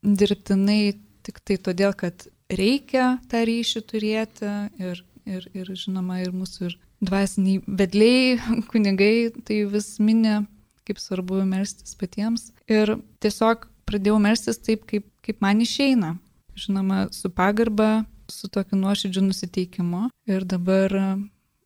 dirbtinai 0.00 0.94
tik 1.26 1.42
tai 1.44 1.58
todėl, 1.60 1.92
kad 1.92 2.24
reikia 2.50 3.18
tą 3.30 3.42
ryšį 3.46 3.82
turėti 3.88 4.52
ir, 4.80 5.02
ir, 5.28 5.48
ir 5.54 5.72
žinoma, 5.78 6.20
ir 6.24 6.32
mūsų 6.34 6.70
ir 6.70 6.78
dvasiniai 7.04 7.62
vedliai, 7.66 8.38
kunigai 8.72 9.30
tai 9.46 9.62
vis 9.70 9.94
minė, 10.02 10.42
kaip 10.88 11.00
svarbu 11.00 11.42
melstis 11.48 11.96
patiems. 11.98 12.50
Ir 12.70 12.96
tiesiog 13.22 13.68
pradėjau 13.88 14.18
melstis 14.22 14.60
taip, 14.60 14.86
kaip, 14.90 15.06
kaip 15.24 15.40
man 15.44 15.62
išeina. 15.62 16.16
Žinoma, 16.58 17.08
su 17.14 17.30
pagarba, 17.32 18.04
su 18.30 18.50
tokiu 18.52 18.78
nuoširdžiu 18.78 19.22
nusiteikimu. 19.24 20.08
Ir 20.30 20.44
dabar 20.48 20.94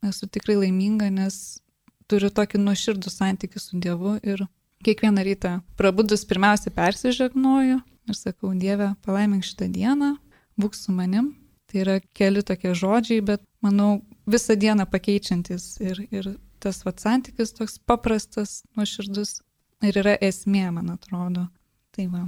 esu 0.04 0.28
tikrai 0.28 0.58
laiminga, 0.60 1.08
nes 1.12 1.58
turiu 2.10 2.30
tokį 2.32 2.60
nuoširdų 2.60 3.10
santykių 3.12 3.60
su 3.60 3.80
Dievu 3.80 4.18
ir 4.22 4.44
kiekvieną 4.84 5.24
rytą 5.24 5.52
prabudus 5.80 6.26
pirmiausia 6.28 6.72
persižegnoju 6.74 7.80
ir 8.08 8.18
sakau, 8.18 8.52
Dieve, 8.52 8.90
palaimink 9.04 9.46
šitą 9.46 9.70
dieną, 9.72 10.14
būk 10.60 10.76
su 10.78 10.94
manim. 10.94 11.34
Tai 11.70 11.80
yra 11.82 11.98
keli 12.14 12.44
tokie 12.46 12.74
žodžiai, 12.76 13.24
bet 13.24 13.42
manau 13.64 14.04
visą 14.30 14.54
dieną 14.54 14.86
pakeičiantis 14.90 15.80
ir, 15.82 16.04
ir 16.14 16.34
tas 16.62 16.84
vat 16.86 17.02
santykis 17.02 17.54
toks 17.56 17.80
paprastas, 17.88 18.62
nuoširdus 18.76 19.40
ir 19.84 20.00
yra 20.04 20.16
esmė, 20.20 20.68
man 20.76 20.92
atrodo. 20.94 21.48
Tai 21.94 22.06
va. 22.12 22.24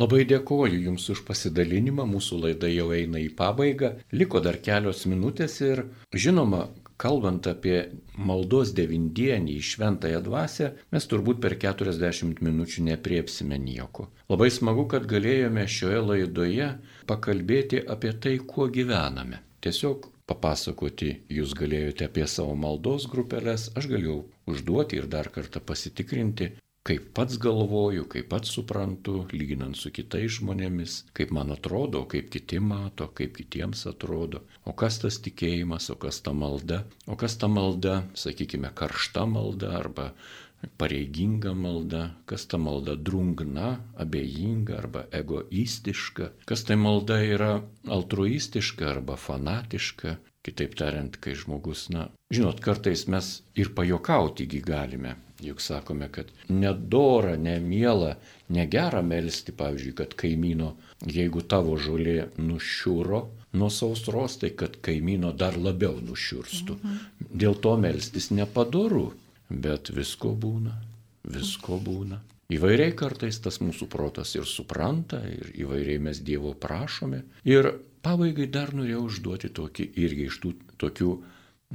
Labai 0.00 0.22
dėkoju 0.24 0.78
Jums 0.86 1.10
už 1.12 1.20
pasidalinimą, 1.28 2.06
mūsų 2.08 2.38
laida 2.46 2.70
jau 2.72 2.86
eina 2.96 3.20
į 3.20 3.28
pabaigą, 3.36 3.90
liko 4.16 4.40
dar 4.40 4.56
kelios 4.64 5.04
minutės 5.04 5.58
ir 5.60 5.84
žinoma, 6.16 6.62
kalbant 7.02 7.44
apie 7.50 7.76
maldos 8.16 8.72
devindienį 8.76 9.58
į 9.58 9.66
šventąją 9.68 10.22
dvasę, 10.24 10.70
mes 10.94 11.08
turbūt 11.10 11.42
per 11.44 11.58
40 11.60 12.40
minučių 12.40 12.86
nepriepsime 12.88 13.58
nieko. 13.60 14.08
Labai 14.32 14.48
smagu, 14.54 14.86
kad 14.88 15.04
galėjome 15.10 15.66
šioje 15.68 16.00
laidoje 16.08 16.70
pakalbėti 17.08 17.82
apie 17.94 18.12
tai, 18.22 18.38
kuo 18.46 18.68
gyvename. 18.72 19.42
Tiesiog 19.62 20.08
papasakoti 20.26 21.12
jūs 21.30 21.54
galėjote 21.58 22.08
apie 22.08 22.26
savo 22.30 22.56
maldos 22.58 23.06
grupelės, 23.10 23.70
aš 23.78 23.88
galėjau 23.92 24.18
užduoti 24.50 24.98
ir 24.98 25.08
dar 25.10 25.30
kartą 25.34 25.62
pasitikrinti, 25.64 26.52
kaip 26.82 27.12
pats 27.14 27.38
galvoju, 27.38 28.08
kaip 28.10 28.28
pats 28.32 28.50
suprantu, 28.56 29.22
lyginant 29.30 29.78
su 29.78 29.92
kitais 29.94 30.38
žmonėmis, 30.38 30.96
kaip 31.14 31.30
man 31.34 31.54
atrodo, 31.54 32.02
kaip 32.10 32.30
kiti 32.34 32.58
mato, 32.58 33.06
kaip 33.18 33.36
kitiems 33.38 33.84
atrodo, 33.90 34.42
o 34.66 34.74
kas 34.74 34.98
tas 35.04 35.20
tikėjimas, 35.22 35.90
o 35.94 35.98
kas 36.02 36.18
ta 36.26 36.34
malda, 36.34 36.82
o 37.06 37.18
kas 37.18 37.38
ta 37.38 37.50
malda, 37.50 38.02
sakykime, 38.18 38.72
karšta 38.74 39.28
malda 39.30 39.76
arba 39.78 40.10
pareiginga 40.78 41.54
malda, 41.54 42.02
kas 42.26 42.46
ta 42.46 42.58
malda 42.58 42.94
drungna, 42.96 43.76
abejinga 43.96 44.76
arba 44.78 45.04
egoistiška, 45.12 46.30
kas 46.44 46.64
tai 46.68 46.76
malda 46.76 47.20
yra 47.22 47.54
altruistiška 47.88 48.90
arba 48.96 49.16
fanatiška. 49.16 50.18
Kitaip 50.42 50.72
tariant, 50.74 51.14
kai 51.22 51.36
žmogus, 51.38 51.84
na, 51.94 52.08
žinot, 52.34 52.58
kartais 52.64 53.04
mes 53.06 53.26
ir 53.54 53.68
pajokautigi 53.76 54.58
galime. 54.66 55.14
Juk 55.42 55.62
sakome, 55.62 56.08
kad 56.10 56.32
nedora, 56.50 57.36
nemiela, 57.38 58.16
negera 58.50 59.04
melstį, 59.06 59.54
pavyzdžiui, 59.58 59.94
kad 59.98 60.16
kaimyno, 60.18 60.72
jeigu 61.06 61.44
tavo 61.46 61.78
žolė 61.78 62.32
nušiūro 62.42 63.22
nuo 63.58 63.70
sausros, 63.70 64.38
tai 64.42 64.50
kad 64.58 64.80
kaimyno 64.82 65.30
dar 65.30 65.58
labiau 65.58 65.98
nušiurstų. 66.02 66.78
Mhm. 66.78 66.98
Dėl 67.42 67.58
to 67.62 67.76
melstis 67.78 68.30
nepadoru. 68.34 69.12
Bet 69.52 69.90
visko 69.92 70.32
būna, 70.38 70.72
visko 71.28 71.76
būna. 71.82 72.22
Įvairiai 72.52 72.92
kartais 72.96 73.38
tas 73.40 73.60
mūsų 73.62 73.88
protas 73.92 74.34
ir 74.36 74.48
supranta, 74.48 75.22
ir 75.28 75.52
įvairiai 75.62 76.00
mes 76.02 76.20
Dievo 76.24 76.52
prašome. 76.58 77.22
Ir 77.48 77.68
pabaigai 78.04 78.48
dar 78.52 78.74
norėjau 78.76 79.06
užduoti 79.08 79.52
tokį 79.56 79.88
irgi 80.04 80.28
iš 80.28 80.40
tų 80.42 80.52
tokių, 80.82 81.12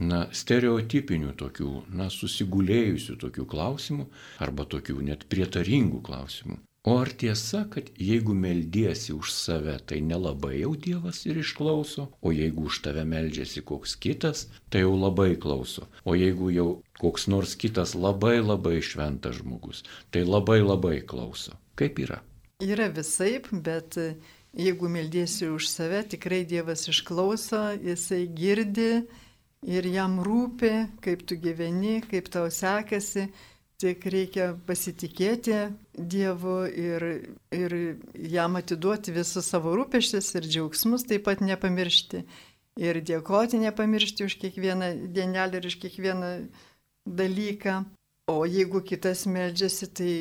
na, 0.09 0.25
stereotipinių 0.35 1.33
tokių, 1.39 1.71
na, 1.97 2.09
susigulėjusių 2.13 3.17
tokių 3.23 3.47
klausimų, 3.49 4.07
arba 4.43 4.67
tokių 4.69 4.99
net 5.09 5.25
prietaringų 5.31 6.03
klausimų. 6.05 6.59
O 6.87 6.93
ar 7.03 7.09
tiesa, 7.19 7.65
kad 7.67 7.89
jeigu 7.99 8.31
meldiesi 8.31 9.11
už 9.11 9.33
save, 9.35 9.73
tai 9.83 9.97
nelabai 9.99 10.61
jau 10.61 10.69
Dievas 10.79 11.25
ir 11.27 11.35
išklauso, 11.41 12.05
o 12.23 12.31
jeigu 12.31 12.69
už 12.69 12.77
tave 12.85 13.03
meldžiasi 13.03 13.59
koks 13.67 13.97
kitas, 13.99 14.45
tai 14.71 14.85
jau 14.85 14.93
labai 14.95 15.33
klauso, 15.35 15.89
o 16.07 16.15
jeigu 16.15 16.47
jau 16.55 16.69
koks 17.01 17.27
nors 17.27 17.57
kitas 17.59 17.91
labai 17.91 18.37
labai 18.39 18.77
šventas 18.79 19.41
žmogus, 19.41 19.83
tai 20.15 20.23
labai 20.23 20.61
labai 20.63 21.01
klauso. 21.03 21.59
Kaip 21.75 21.99
yra? 22.05 22.21
Yra 22.63 22.87
visaip, 22.87 23.51
bet 23.51 23.99
jeigu 24.55 24.87
meldiesi 24.87 25.51
už 25.51 25.67
save, 25.67 26.05
tikrai 26.15 26.45
Dievas 26.47 26.87
išklauso, 26.87 27.65
jisai 27.83 28.23
girdi 28.31 29.03
ir 29.67 29.91
jam 29.91 30.21
rūpi, 30.23 30.73
kaip 31.03 31.27
tu 31.27 31.35
gyveni, 31.35 31.99
kaip 32.07 32.31
tau 32.31 32.47
sekasi 32.47 33.27
Tik 33.77 34.07
reikia 34.09 34.45
pasitikėti 34.65 35.57
Dievu 35.93 36.63
ir, 36.65 37.03
ir 37.53 37.75
jam 38.17 38.57
atiduoti 38.57 39.13
visus 39.13 39.49
savo 39.51 39.75
rūpeštis 39.77 40.31
ir 40.39 40.47
džiaugsmus, 40.49 41.05
taip 41.05 41.27
pat 41.27 41.43
nepamiršti. 41.45 42.23
Ir 42.81 42.99
dėkoti 43.05 43.59
nepamiršti 43.61 44.25
už 44.25 44.37
kiekvieną 44.41 44.89
dienelį 45.13 45.61
ir 45.61 45.69
už 45.69 45.77
kiekvieną 45.83 46.31
dalyką. 47.05 47.83
O 48.33 48.41
jeigu 48.49 48.81
kitas 48.83 49.27
meldžiasi, 49.29 49.87
tai 49.93 50.13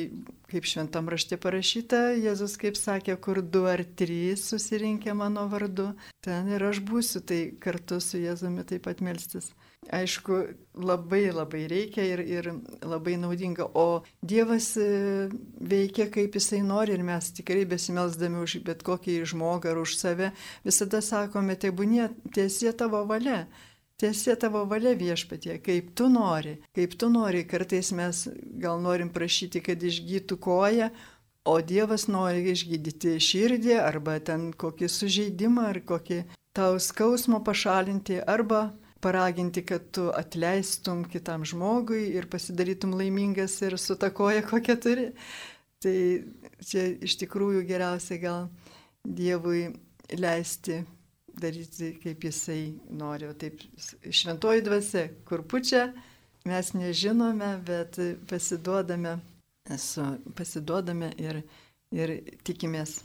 kaip 0.47 0.69
šventam 0.69 1.09
rašte 1.11 1.35
parašyta, 1.41 2.13
Jėzus 2.15 2.55
kaip 2.61 2.77
sakė, 2.79 3.17
kur 3.19 3.41
du 3.41 3.65
ar 3.67 3.81
trys 3.99 4.45
susirinkę 4.53 5.17
mano 5.17 5.49
vardu, 5.51 5.89
ten 6.23 6.47
ir 6.53 6.63
aš 6.69 6.79
būsiu, 6.87 7.25
tai 7.25 7.41
kartu 7.59 7.97
su 7.99 8.21
Jėzumi 8.21 8.63
taip 8.69 8.85
pat 8.85 9.03
melstis 9.03 9.49
aišku, 9.91 10.39
labai 10.75 11.31
labai 11.31 11.67
reikia 11.69 12.05
ir, 12.05 12.19
ir 12.19 12.49
labai 12.83 13.15
naudinga. 13.19 13.69
O 13.73 14.03
Dievas 14.21 14.75
e, 14.77 15.29
veikia 15.59 16.09
kaip 16.11 16.35
Jisai 16.35 16.61
nori 16.65 16.95
ir 16.97 17.03
mes 17.07 17.31
tikrai 17.39 17.65
besimelsdami 17.69 18.41
už 18.43 18.59
bet 18.67 18.83
kokį 18.87 19.21
žmogą 19.31 19.73
ar 19.73 19.81
už 19.83 19.97
save 19.97 20.31
visada 20.65 21.01
sakome, 21.01 21.55
tai 21.55 21.71
būnė 21.71 22.11
tiesie 22.35 22.73
tavo 22.73 23.03
valia. 23.07 23.45
Tiesie 23.97 24.35
tavo 24.37 24.61
valia 24.69 24.93
viešpatie, 24.93 25.55
kaip 25.65 25.95
tu 25.97 26.05
nori, 26.11 26.59
kaip 26.77 26.93
tu 26.99 27.09
nori. 27.09 27.47
Kartais 27.49 27.89
mes 27.97 28.27
gal 28.61 28.81
norim 28.83 29.09
prašyti, 29.09 29.63
kad 29.65 29.81
išgytų 29.81 30.37
koją, 30.37 30.91
o 31.47 31.55
Dievas 31.63 32.05
nori 32.11 32.43
išgydyti 32.51 33.15
širdį 33.23 33.79
arba 33.79 34.19
ten 34.19 34.51
kokį 34.53 34.89
sužeidimą 34.91 35.71
ar 35.71 35.79
kokį 35.87 36.25
tau 36.57 36.77
skausmą 36.81 37.39
pašalinti 37.45 38.19
arba 38.21 38.67
paraginti, 39.01 39.63
kad 39.65 39.91
tu 39.91 40.07
atleistum 40.15 41.03
kitam 41.09 41.45
žmogui 41.45 42.07
ir 42.17 42.27
pasidarytum 42.31 42.95
laimingas 42.97 43.61
ir 43.61 43.77
su 43.77 43.95
ta 43.95 44.09
koja, 44.13 44.41
kokią 44.45 44.77
turi. 44.81 45.07
Tai 45.83 45.97
čia 46.65 46.87
iš 47.05 47.19
tikrųjų 47.21 47.65
geriausia 47.69 48.17
gal 48.21 48.47
Dievui 49.07 49.69
leisti 50.17 50.81
daryti, 51.37 51.93
kaip 52.01 52.25
jisai 52.27 52.61
nori. 52.89 53.29
O 53.29 53.35
taip 53.37 53.61
šventoji 54.09 54.65
dvasia, 54.65 55.05
kur 55.27 55.45
pučia, 55.47 55.91
mes 56.47 56.73
nežinome, 56.73 57.51
bet 57.67 57.99
pasiduodame, 58.29 59.17
esu, 59.73 60.09
pasiduodame 60.35 61.13
ir, 61.21 61.43
ir 61.93 62.15
tikimės. 62.47 62.97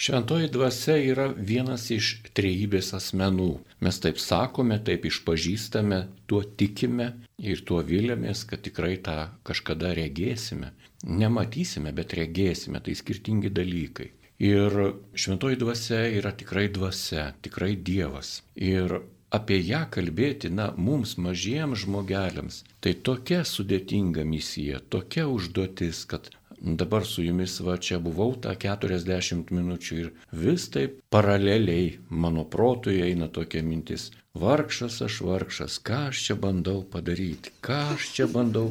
Šventoji 0.00 0.48
dvasia 0.48 0.94
yra 0.96 1.26
vienas 1.36 1.82
iš 1.92 2.06
trejybės 2.32 2.94
asmenų. 2.96 3.50
Mes 3.84 3.98
taip 4.00 4.16
sakome, 4.16 4.78
taip 4.80 5.04
išpažįstame, 5.04 5.98
tuo 6.24 6.40
tikime 6.62 7.10
ir 7.36 7.60
tuo 7.68 7.82
vilėmės, 7.84 8.46
kad 8.48 8.62
tikrai 8.64 8.94
tą 9.04 9.18
kažkada 9.44 9.92
regėsime. 9.98 10.72
Nematysime, 11.04 11.92
bet 11.92 12.16
regėsime, 12.16 12.80
tai 12.80 12.96
skirtingi 12.96 13.52
dalykai. 13.52 14.08
Ir 14.40 14.80
šventoji 15.12 15.60
dvasia 15.60 16.00
yra 16.16 16.32
tikrai 16.32 16.70
dvasia, 16.72 17.34
tikrai 17.44 17.74
Dievas. 17.76 18.38
Ir 18.56 19.02
apie 19.36 19.60
ją 19.60 19.84
kalbėti, 19.92 20.48
na, 20.48 20.72
mums 20.80 21.18
mažiems 21.20 21.84
žmogeliams, 21.84 22.64
tai 22.80 22.96
tokia 22.96 23.44
sudėtinga 23.44 24.24
misija, 24.24 24.80
tokia 24.88 25.28
užduotis, 25.28 26.06
kad 26.08 26.32
dabar 26.60 27.04
su 27.04 27.22
jumis 27.24 27.60
va 27.64 27.76
čia 27.80 27.98
buvau 28.04 28.34
tą 28.44 28.52
40 28.64 29.52
minučių 29.56 30.00
ir 30.02 30.10
vis 30.44 30.68
taip 30.74 30.98
paraleliai 31.10 31.98
mano 32.10 32.44
protui 32.44 33.00
eina 33.06 33.28
tokia 33.28 33.62
mintis. 33.64 34.10
Vargšas 34.38 35.00
aš 35.02 35.14
vargšas, 35.26 35.76
ką 35.82 35.96
aš 36.08 36.18
čia 36.24 36.34
bandau 36.42 36.84
padaryti, 36.92 37.50
ką 37.66 37.78
aš 37.96 38.04
čia 38.14 38.26
bandau 38.30 38.68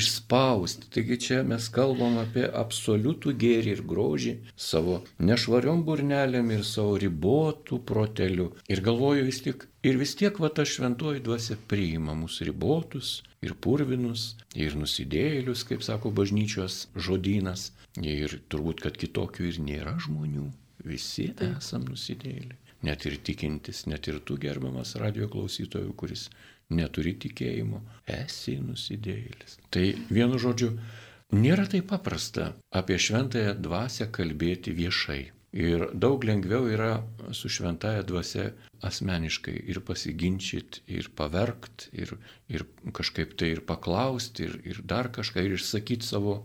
išspausti. 0.00 0.90
Taigi 0.92 1.16
čia 1.26 1.38
mes 1.52 1.68
kalbam 1.72 2.18
apie 2.20 2.44
absoliutų 2.62 3.32
gėrį 3.44 3.72
ir 3.78 3.80
grožį 3.92 4.34
savo 4.66 4.98
nešvariom 5.30 5.80
burnelėm 5.88 6.52
ir 6.52 6.68
savo 6.68 7.00
ribotų 7.00 7.80
proteliu. 7.92 8.50
Ir 8.68 8.84
galvoju 8.84 9.24
vis 9.30 9.40
tik, 9.48 9.64
ir 9.88 9.96
vis 10.04 10.12
tiek 10.20 10.36
va 10.44 10.52
ta 10.52 10.68
šventoji 10.68 11.24
dvasia 11.24 11.56
priima 11.72 12.12
mūsų 12.20 12.52
ribotus 12.52 13.16
ir 13.40 13.56
purvinus, 13.56 14.34
ir 14.52 14.76
nusidėlius, 14.76 15.64
kaip 15.64 15.80
sako 15.86 16.12
bažnyčios 16.12 16.90
žodynas. 16.94 17.70
Ir 18.04 18.36
turbūt, 18.52 18.84
kad 18.84 19.00
kitokių 19.00 19.48
ir 19.48 19.64
nėra 19.64 19.96
žmonių. 20.04 20.50
Visi 20.84 21.32
esam 21.44 21.88
nusidėliai 21.88 22.59
net 22.86 23.06
ir 23.08 23.18
tikintis, 23.24 23.84
net 23.90 24.08
ir 24.08 24.20
tu 24.24 24.38
gerbiamas 24.40 24.96
radio 25.00 25.28
klausytojų, 25.32 25.92
kuris 25.96 26.28
neturi 26.70 27.16
tikėjimo, 27.18 27.82
esi 28.06 28.56
nusidėjėlis. 28.62 29.58
Tai 29.74 29.84
vienu 30.10 30.38
žodžiu, 30.38 30.70
nėra 31.34 31.66
taip 31.70 31.90
paprasta 31.90 32.52
apie 32.70 32.98
šventąją 32.98 33.56
dvasę 33.60 34.08
kalbėti 34.14 34.74
viešai. 34.76 35.22
Ir 35.50 35.88
daug 35.98 36.22
lengviau 36.22 36.68
yra 36.70 37.00
su 37.34 37.50
šventąją 37.50 38.04
dvasia 38.06 38.44
asmeniškai 38.86 39.56
ir 39.72 39.80
pasiginčyti, 39.82 40.84
ir 40.86 41.08
paverkt, 41.18 41.88
ir, 41.90 42.14
ir 42.46 42.62
kažkaip 42.94 43.34
tai 43.34 43.50
ir 43.56 43.64
paklausti, 43.66 44.46
ir, 44.46 44.60
ir 44.62 44.78
dar 44.86 45.10
kažką, 45.10 45.42
ir 45.42 45.56
išsakyti 45.58 46.06
savo 46.06 46.36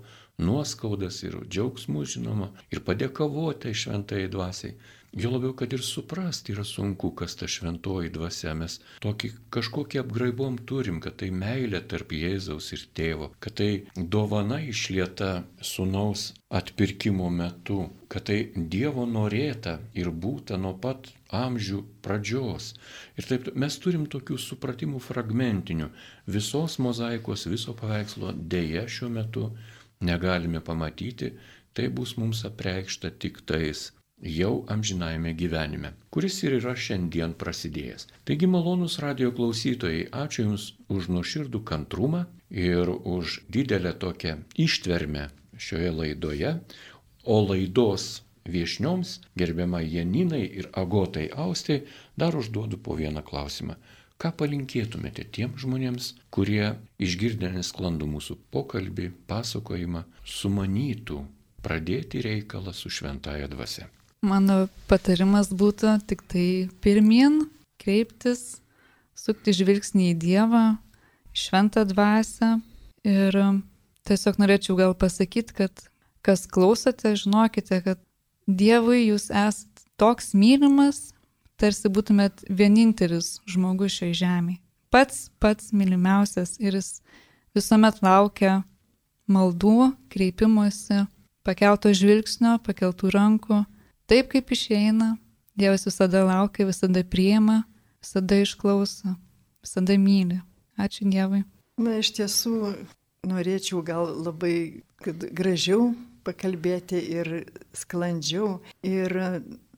nuoskaudas, 0.41 1.21
ir 1.23 1.37
džiaugsmus, 1.45 2.15
žinoma, 2.17 2.49
ir 2.73 2.81
padėkavoti 2.87 3.75
šventai 3.77 4.25
dvasiai. 4.33 4.73
Jo 5.15 5.29
labiau, 5.31 5.53
kad 5.55 5.71
ir 5.71 5.79
suprasti 5.79 6.51
yra 6.51 6.63
sunku, 6.67 7.13
kas 7.15 7.37
ta 7.39 7.47
šventoji 7.47 8.09
dvasia. 8.11 8.51
Mes 8.59 8.73
tokį 9.05 9.29
kažkokį 9.55 10.01
apgraibom 10.01 10.57
turim, 10.67 10.97
kad 10.99 11.15
tai 11.21 11.29
meilė 11.31 11.79
tarp 11.93 12.11
Jėzaus 12.11 12.67
ir 12.75 12.83
tėvo, 12.99 13.29
kad 13.39 13.55
tai 13.61 13.69
dovana 13.95 14.59
išlieta 14.59 15.29
sunaus 15.63 16.25
atpirkimo 16.51 17.31
metu, 17.31 17.79
kad 18.11 18.27
tai 18.27 18.41
Dievo 18.75 19.07
norėta 19.07 19.77
ir 19.95 20.11
būta 20.11 20.59
nuo 20.59 20.75
pat 20.83 21.07
amžių 21.31 21.79
pradžios. 22.03 22.73
Ir 23.15 23.31
taip 23.31 23.53
mes 23.55 23.79
turim 23.79 24.09
tokių 24.11 24.35
supratimų 24.49 24.99
fragmentinių. 24.99 25.93
Visos 26.27 26.75
mozaikos, 26.75 27.47
viso 27.47 27.71
paveikslo 27.71 28.35
dėja 28.35 28.83
šiuo 28.91 29.15
metu 29.15 29.47
negalime 30.03 30.59
pamatyti, 30.59 31.37
tai 31.71 31.87
bus 31.87 32.17
mums 32.19 32.43
apreikšta 32.47 33.15
tik 33.15 33.45
tais 33.47 33.93
jau 34.25 34.65
amžinajame 34.67 35.33
gyvenime, 35.33 35.91
kuris 36.09 36.41
ir 36.43 36.57
yra 36.57 36.73
šiandien 36.75 37.35
prasidėjęs. 37.37 38.07
Taigi 38.25 38.47
malonus 38.49 38.97
radio 39.03 39.31
klausytojai, 39.35 40.07
ačiū 40.11 40.45
Jums 40.47 40.71
už 40.89 41.09
nuoširdų 41.13 41.61
kantrumą 41.67 42.25
ir 42.49 42.89
už 42.89 43.41
didelę 43.51 43.93
tokią 43.99 44.37
ištvermę 44.65 45.29
šioje 45.57 45.91
laidoje, 45.91 46.53
o 47.23 47.41
laidos 47.45 48.23
viešnioms, 48.45 49.19
gerbiamai 49.35 49.85
Janinai 49.89 50.45
ir 50.45 50.69
Agotai 50.73 51.29
Austai, 51.29 51.83
dar 52.17 52.35
užduodu 52.35 52.77
po 52.77 52.95
vieną 52.95 53.23
klausimą. 53.25 53.75
Ką 54.15 54.31
palinkėtumėte 54.39 55.25
tiem 55.27 55.57
žmonėms, 55.59 56.13
kurie 56.31 56.77
išgirdę 57.03 57.49
nesklandų 57.51 58.07
mūsų 58.13 58.37
pokalbį, 58.53 59.09
pasakojimą, 59.27 60.05
sumanytų 60.23 61.19
pradėti 61.65 62.23
reikalą 62.23 62.71
su 62.71 62.89
šventaja 62.89 63.51
dvasia? 63.51 63.89
Mano 64.23 64.67
patarimas 64.89 65.51
būtų 65.51 65.99
tik 66.07 66.23
tai 66.31 66.47
pirmin 66.81 67.43
kreiptis, 67.81 68.61
sukti 69.15 69.53
žvilgsnį 69.55 70.11
į 70.13 70.17
Dievą, 70.21 70.65
šventą 71.35 71.83
dvasę 71.89 72.55
ir 73.05 73.37
tiesiog 74.07 74.39
norėčiau 74.41 74.77
gal 74.79 74.95
pasakyti, 74.97 75.53
kad 75.53 75.87
kas 76.25 76.45
klausote, 76.49 77.15
žinokite, 77.17 77.81
kad 77.85 78.01
Dievui 78.45 79.07
jūs 79.07 79.31
esate 79.33 79.85
toks 79.97 80.33
mylimas, 80.37 81.11
tarsi 81.57 81.89
būtumėt 81.89 82.45
vienintelis 82.49 83.39
žmogus 83.49 83.95
šioje 83.97 84.19
žemėje. 84.21 84.61
Pats, 84.93 85.29
pats 85.41 85.73
mylimiausias 85.75 86.55
ir 86.61 86.77
jis 86.77 86.99
visuomet 87.55 88.01
laukia 88.05 88.61
maldų, 89.27 89.91
kreipimuose, 90.13 91.05
pakelto 91.45 91.91
žvilgsnio, 91.95 92.57
pakeltų 92.63 93.11
rankų, 93.15 93.63
taip 94.09 94.31
kaip 94.33 94.51
išeina. 94.51 95.15
Dievas 95.55 95.85
visada 95.87 96.25
laukia, 96.27 96.67
visada 96.67 97.03
priema, 97.07 97.63
visada 98.03 98.41
išklauso, 98.43 99.15
visada 99.63 99.95
myli. 99.97 100.41
Ačiū 100.75 101.07
Dievui. 101.07 101.45
Na, 101.79 101.97
iš 102.01 102.11
tiesų, 102.17 102.73
norėčiau 103.27 103.79
gal 103.87 104.11
labai 104.25 104.83
gražiau 105.05 105.93
pakalbėti 106.27 106.99
ir 106.99 107.31
sklandžiau. 107.75 108.59
Ir 108.83 109.15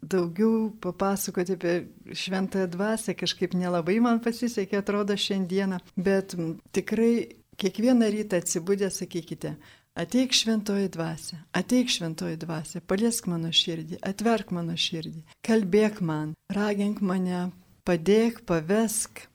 daugiau 0.01 0.71
papasakoti 0.81 1.57
apie 1.57 1.75
šventąją 2.13 2.67
dvasę 2.73 3.15
kažkaip 3.17 3.53
nelabai 3.57 3.99
man 4.01 4.21
pasisekė, 4.23 4.81
atrodo, 4.81 5.17
šiandieną, 5.17 5.81
bet 5.97 6.35
tikrai 6.75 7.37
kiekvieną 7.57 8.09
rytą 8.13 8.41
atsibūdę 8.41 8.89
sakykite, 8.93 9.55
ateik 9.97 10.35
šventoji 10.37 10.91
dvasė, 10.93 11.39
ateik 11.57 11.89
šventoji 11.91 12.37
dvasė, 12.41 12.81
paliesk 12.85 13.29
mano 13.31 13.51
širdį, 13.53 13.99
atverk 14.05 14.53
mano 14.55 14.77
širdį, 14.77 15.23
kalbėk 15.45 16.01
man, 16.05 16.35
ragink 16.53 17.01
mane, 17.01 17.49
padėk, 17.87 18.43
pavesk. 18.47 19.25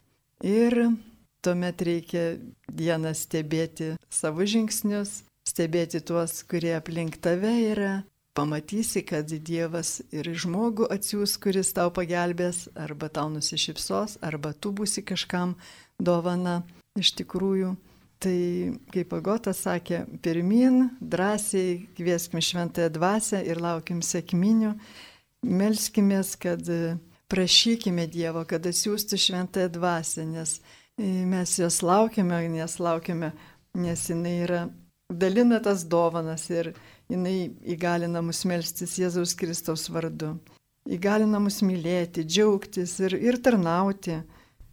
Ir 0.43 0.75
tuomet 1.43 1.83
reikia 1.87 2.25
dieną 2.67 3.13
stebėti 3.15 3.93
savo 4.11 4.47
žingsnius, 4.47 5.21
stebėti 5.47 6.03
tuos, 6.03 6.41
kurie 6.51 6.75
aplink 6.79 7.19
tave 7.23 7.53
yra, 7.71 7.93
pamatysi, 8.35 9.05
kad 9.07 9.31
Dievas 9.31 10.01
ir 10.15 10.31
žmogų 10.35 10.89
atsiūs, 10.93 11.37
kuris 11.43 11.73
tau 11.77 11.93
pagelbės, 11.95 12.67
arba 12.75 13.11
tau 13.13 13.29
nusišypsos, 13.33 14.19
arba 14.25 14.53
tu 14.55 14.73
būsi 14.75 15.05
kažkam 15.05 15.57
dovana. 16.01 16.63
Iš 16.99 17.15
tikrųjų. 17.23 17.73
Tai, 18.23 18.39
kaip 18.95 19.15
Agotas 19.17 19.65
sakė, 19.65 20.05
pirmin, 20.23 20.93
drąsiai 21.01 21.89
kvieskim 21.97 22.39
šventąją 22.39 22.93
dvasę 22.95 23.41
ir 23.43 23.59
laukim 23.59 23.99
sėkminių, 24.07 24.77
melskimės, 25.43 26.37
kad 26.39 26.63
prašykime 27.33 28.07
Dievo, 28.13 28.45
kad 28.47 28.69
atsiųstų 28.69 29.19
šventąją 29.19 29.73
dvasę, 29.75 30.27
nes 30.29 30.61
mes 31.03 31.57
jos 31.59 31.81
laukiame, 31.83 32.39
nes 32.53 32.79
laukiame, 32.79 33.33
nes 33.75 34.07
jinai 34.11 34.37
yra, 34.45 34.63
dalina 35.11 35.59
tas 35.65 35.83
dovanas 35.83 36.47
ir 36.51 36.73
jinai 37.11 37.51
įgalina 37.75 38.23
mus 38.23 38.45
melstis 38.47 38.99
Jėzaus 39.01 39.35
Kristaus 39.35 39.89
vardu. 39.91 40.37
Įgalina 40.87 41.39
mus 41.43 41.59
mylėti, 41.63 42.23
džiaugtis 42.27 42.99
ir, 43.03 43.19
ir 43.19 43.39
tarnauti. 43.43 44.21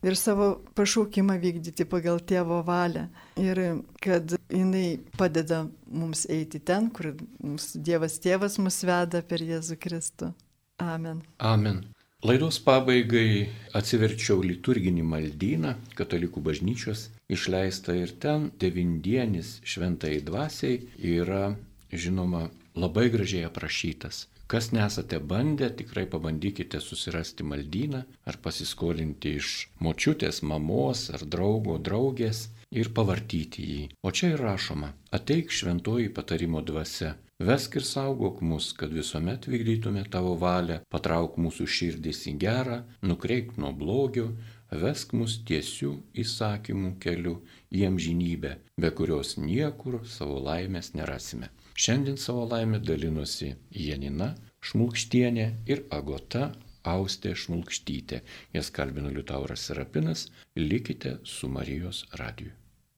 Ir 0.06 0.16
savo 0.16 0.62
pašaukimą 0.80 1.36
vykdyti 1.44 1.84
pagal 1.90 2.22
tėvo 2.24 2.62
valią. 2.64 3.08
Ir 3.40 3.60
kad 4.00 4.38
jinai 4.48 5.00
padeda 5.20 5.66
mums 5.92 6.24
eiti 6.32 6.62
ten, 6.64 6.88
kur 6.96 7.12
mūsų 7.44 7.84
Dievas 7.84 8.16
tėvas 8.24 8.56
mus 8.64 8.80
veda 8.88 9.22
per 9.22 9.44
Jėzų 9.44 9.80
Kristų. 9.82 10.34
Amen. 10.80 11.24
Amen. 11.40 11.84
Laidos 12.24 12.58
pabaigai 12.64 13.48
atsiverčiau 13.76 14.42
liturginį 14.44 15.06
maldyną 15.08 15.76
katalikų 15.96 16.42
bažnyčios 16.44 17.06
išleistą 17.32 17.96
ir 17.96 18.12
ten 18.24 18.50
devindienis 18.60 19.60
šventai 19.64 20.18
dvasiai 20.28 20.82
yra 21.00 21.54
žinoma, 21.92 22.50
labai 22.76 23.10
gražiai 23.10 23.46
aprašytas. 23.48 24.28
Kas 24.50 24.72
nesate 24.74 25.20
bandę, 25.20 25.68
tikrai 25.80 26.08
pabandykite 26.10 26.80
susirasti 26.82 27.44
maldyną 27.46 28.00
ar 28.30 28.38
pasiskolinti 28.46 29.36
iš 29.40 29.50
močiutės, 29.86 30.40
mamos 30.52 31.04
ar 31.14 31.26
draugo, 31.36 31.76
draugės 31.90 32.40
ir 32.82 32.90
pavartyti 32.98 33.66
jį. 33.72 33.84
O 34.02 34.10
čia 34.10 34.32
ir 34.34 34.42
rašoma, 34.42 34.90
ateik 35.18 35.54
šventoji 35.54 36.10
patarimo 36.18 36.64
dvasia, 36.66 37.12
vesk 37.50 37.78
ir 37.78 37.86
saugok 37.92 38.42
mus, 38.42 38.72
kad 38.80 38.98
visuomet 39.00 39.46
vykdytume 39.54 40.08
tavo 40.16 40.34
valią, 40.46 40.80
patrauk 40.96 41.38
mūsų 41.46 41.70
širdis 41.78 42.26
į 42.34 42.36
gerą, 42.42 42.82
nukreip 43.06 43.54
nuo 43.62 43.70
blogio, 43.84 44.32
vesk 44.74 45.14
mus 45.14 45.38
tiesių 45.46 45.94
įsakymų 46.26 46.96
keliu 47.06 47.38
į 47.70 47.86
amžinybę, 47.94 48.58
be 48.82 48.96
kurios 48.98 49.38
niekur 49.38 50.02
savo 50.18 50.42
laimės 50.50 50.96
nerasime. 50.98 51.54
Šiandien 51.80 52.18
savo 52.18 52.42
laimę 52.52 52.82
dalinosi 52.84 53.54
Janina 53.72 54.26
Šmulkštienė 54.70 55.46
ir 55.72 55.86
Agota 55.98 56.50
Austė 56.94 57.32
Šmulkštytė. 57.44 58.20
Jas 58.58 58.72
kalbino 58.76 59.12
Liutauras 59.16 59.64
Serapinas. 59.70 60.26
Likite 60.60 61.18
su 61.24 61.48
Marijos 61.48 62.02
radiju. 62.20 62.59